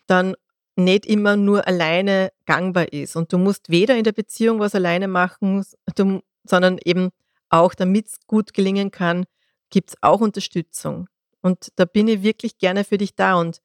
dann 0.08 0.36
nicht 0.76 1.06
immer 1.06 1.36
nur 1.36 1.68
alleine 1.68 2.32
gangbar 2.46 2.94
ist. 2.94 3.16
Und 3.16 3.34
du 3.34 3.38
musst 3.38 3.70
weder 3.70 3.98
in 3.98 4.04
der 4.04 4.12
Beziehung 4.12 4.60
was 4.60 4.76
alleine 4.76 5.08
machen, 5.08 5.64
sondern 6.44 6.78
eben 6.86 7.10
auch 7.50 7.74
damit 7.74 8.08
es 8.08 8.20
gut 8.28 8.54
gelingen 8.54 8.92
kann, 8.92 9.26
gibt 9.70 9.90
es 9.90 9.96
auch 10.02 10.22
Unterstützung. 10.22 11.08
Und 11.42 11.70
da 11.76 11.86
bin 11.86 12.08
ich 12.08 12.24
wirklich 12.24 12.58
gerne 12.58 12.84
für 12.84 12.98
dich 12.98 13.16
da. 13.16 13.36
Und 13.40 13.62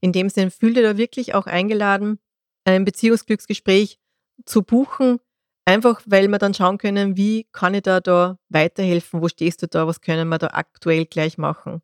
in 0.00 0.12
dem 0.12 0.28
Sinne 0.28 0.50
fühl 0.50 0.74
dir 0.74 0.82
da 0.82 0.96
wirklich 0.96 1.34
auch 1.34 1.46
eingeladen, 1.46 2.18
ein 2.64 2.84
Beziehungsglücksgespräch 2.84 3.98
zu 4.44 4.62
buchen, 4.62 5.18
einfach 5.66 6.00
weil 6.06 6.28
wir 6.28 6.38
dann 6.38 6.54
schauen 6.54 6.78
können, 6.78 7.16
wie 7.16 7.46
kann 7.52 7.74
ich 7.74 7.82
da, 7.82 8.00
da 8.00 8.38
weiterhelfen, 8.48 9.20
wo 9.20 9.28
stehst 9.28 9.62
du 9.62 9.68
da, 9.68 9.86
was 9.86 10.00
können 10.00 10.28
wir 10.28 10.38
da 10.38 10.48
aktuell 10.48 11.04
gleich 11.04 11.36
machen. 11.36 11.82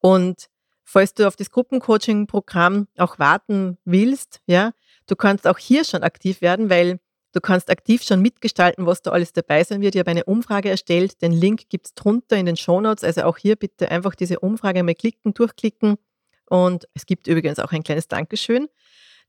Und 0.00 0.48
falls 0.84 1.12
du 1.12 1.26
auf 1.26 1.36
das 1.36 1.50
Gruppencoaching-Programm 1.50 2.88
auch 2.96 3.18
warten 3.18 3.76
willst, 3.84 4.40
ja, 4.46 4.72
du 5.06 5.16
kannst 5.16 5.46
auch 5.46 5.58
hier 5.58 5.84
schon 5.84 6.02
aktiv 6.02 6.40
werden, 6.40 6.70
weil 6.70 7.00
Du 7.32 7.40
kannst 7.40 7.70
aktiv 7.70 8.02
schon 8.02 8.22
mitgestalten, 8.22 8.86
was 8.86 9.02
da 9.02 9.10
alles 9.10 9.32
dabei 9.32 9.62
sein 9.62 9.82
wird. 9.82 9.94
Ich 9.94 9.98
habe 9.98 10.10
eine 10.10 10.24
Umfrage 10.24 10.70
erstellt. 10.70 11.20
Den 11.20 11.32
Link 11.32 11.68
gibt 11.68 11.86
es 11.86 11.94
drunter 11.94 12.36
in 12.36 12.46
den 12.46 12.56
Shownotes. 12.56 13.04
Also 13.04 13.22
auch 13.24 13.36
hier 13.36 13.56
bitte 13.56 13.90
einfach 13.90 14.14
diese 14.14 14.40
Umfrage 14.40 14.82
mal 14.82 14.94
klicken, 14.94 15.34
durchklicken. 15.34 15.98
Und 16.46 16.88
es 16.94 17.04
gibt 17.04 17.26
übrigens 17.26 17.58
auch 17.58 17.72
ein 17.72 17.82
kleines 17.82 18.08
Dankeschön. 18.08 18.68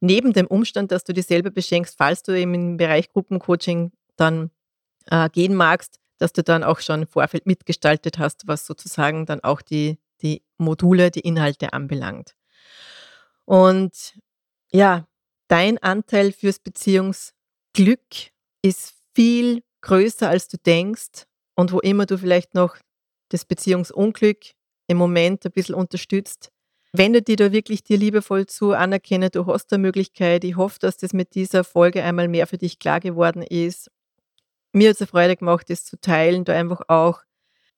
Neben 0.01 0.33
dem 0.33 0.47
Umstand, 0.47 0.91
dass 0.91 1.03
du 1.03 1.13
dich 1.13 1.25
selber 1.25 1.51
beschenkst, 1.51 1.97
falls 1.97 2.23
du 2.23 2.31
eben 2.31 2.53
im 2.53 2.77
Bereich 2.77 3.09
Gruppencoaching 3.11 3.91
dann 4.15 4.51
äh, 5.07 5.29
gehen 5.29 5.55
magst, 5.55 5.99
dass 6.17 6.33
du 6.33 6.43
dann 6.43 6.63
auch 6.63 6.79
schon 6.79 7.03
im 7.03 7.07
Vorfeld 7.07 7.45
mitgestaltet 7.45 8.17
hast, 8.19 8.47
was 8.47 8.65
sozusagen 8.65 9.25
dann 9.25 9.41
auch 9.41 9.61
die, 9.61 9.97
die 10.21 10.43
Module, 10.57 11.11
die 11.11 11.21
Inhalte 11.21 11.73
anbelangt. 11.73 12.35
Und 13.45 14.13
ja, 14.71 15.07
dein 15.47 15.77
Anteil 15.79 16.31
fürs 16.31 16.59
Beziehungsglück 16.59 18.31
ist 18.61 18.93
viel 19.15 19.63
größer, 19.81 20.29
als 20.29 20.47
du 20.47 20.57
denkst. 20.57 21.25
Und 21.55 21.71
wo 21.71 21.79
immer 21.79 22.05
du 22.05 22.17
vielleicht 22.17 22.53
noch 22.53 22.77
das 23.29 23.45
Beziehungsunglück 23.45 24.37
im 24.87 24.97
Moment 24.97 25.45
ein 25.45 25.51
bisschen 25.51 25.75
unterstützt, 25.75 26.51
wende 26.91 27.21
dir 27.21 27.35
da 27.35 27.51
wirklich 27.51 27.83
dir 27.83 27.97
liebevoll 27.97 28.45
zu, 28.45 28.73
anerkenne, 28.73 29.29
du 29.29 29.45
hast 29.45 29.71
eine 29.71 29.81
Möglichkeit. 29.81 30.43
Ich 30.43 30.57
hoffe, 30.57 30.79
dass 30.79 30.97
das 30.97 31.13
mit 31.13 31.35
dieser 31.35 31.63
Folge 31.63 32.03
einmal 32.03 32.27
mehr 32.27 32.47
für 32.47 32.57
dich 32.57 32.79
klar 32.79 32.99
geworden 32.99 33.41
ist. 33.41 33.89
Mir 34.73 34.89
hat 34.89 34.95
es 34.95 35.01
eine 35.01 35.07
Freude 35.07 35.35
gemacht, 35.35 35.69
das 35.69 35.85
zu 35.85 35.99
teilen, 35.99 36.45
da 36.45 36.53
einfach 36.53 36.81
auch 36.87 37.21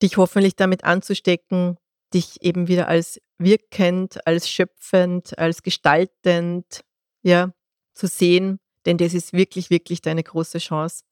dich 0.02 0.16
hoffentlich 0.16 0.56
damit 0.56 0.84
anzustecken, 0.84 1.76
dich 2.12 2.42
eben 2.42 2.68
wieder 2.68 2.88
als 2.88 3.20
wirkend, 3.38 4.26
als 4.26 4.48
schöpfend, 4.48 5.38
als 5.38 5.62
gestaltend, 5.62 6.82
ja, 7.22 7.52
zu 7.94 8.06
sehen, 8.06 8.60
denn 8.86 8.98
das 8.98 9.14
ist 9.14 9.32
wirklich, 9.32 9.70
wirklich 9.70 10.02
deine 10.02 10.22
große 10.22 10.58
Chance. 10.58 11.04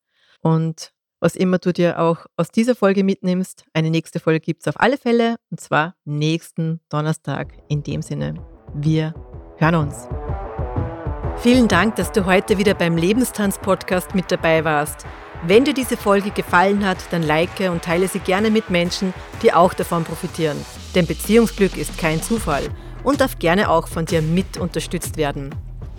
Und 0.43 0.93
was 1.21 1.37
immer 1.37 1.59
du 1.59 1.73
dir 1.73 2.01
auch 2.01 2.27
aus 2.37 2.51
dieser 2.51 2.75
Folge 2.75 3.05
mitnimmst, 3.05 3.65
eine 3.75 3.91
nächste 3.91 4.21
Folge 4.21 4.41
gibt 4.41 4.63
es 4.63 4.69
auf 4.69 4.81
alle 4.81 4.99
Fälle 4.99 5.37
und 5.51 5.61
zwar 5.61 5.95
nächsten 6.05 6.81
Donnerstag. 6.89 7.53
In 7.69 7.83
dem 7.83 8.03
Sinne, 8.03 8.35
wir 8.75 9.15
hören 9.59 9.75
uns. 9.75 10.09
Vielen 11.37 11.69
Dank, 11.69 11.97
dass 11.97 12.13
du 12.13 12.27
heute 12.27 12.59
wieder 12.59 12.75
beim 12.75 12.97
Lebenstanz-Podcast 12.97 14.15
mit 14.15 14.31
dabei 14.31 14.65
warst. 14.65 15.07
Wenn 15.47 15.65
dir 15.65 15.73
diese 15.73 15.97
Folge 15.97 16.31
gefallen 16.31 16.85
hat, 16.85 16.99
dann 17.13 17.23
like 17.23 17.61
und 17.71 17.83
teile 17.83 18.09
sie 18.09 18.19
gerne 18.19 18.51
mit 18.51 18.69
Menschen, 18.69 19.15
die 19.43 19.53
auch 19.53 19.73
davon 19.73 20.05
profitieren. 20.05 20.59
Denn 20.95 21.07
Beziehungsglück 21.07 21.79
ist 21.79 21.97
kein 21.97 22.23
Zufall 22.23 22.65
und 23.05 23.21
darf 23.23 23.39
gerne 23.39 23.71
auch 23.71 23.89
von 23.89 24.05
dir 24.05 24.21
mit 24.21 24.59
unterstützt 24.59 25.17
werden. 25.17 25.55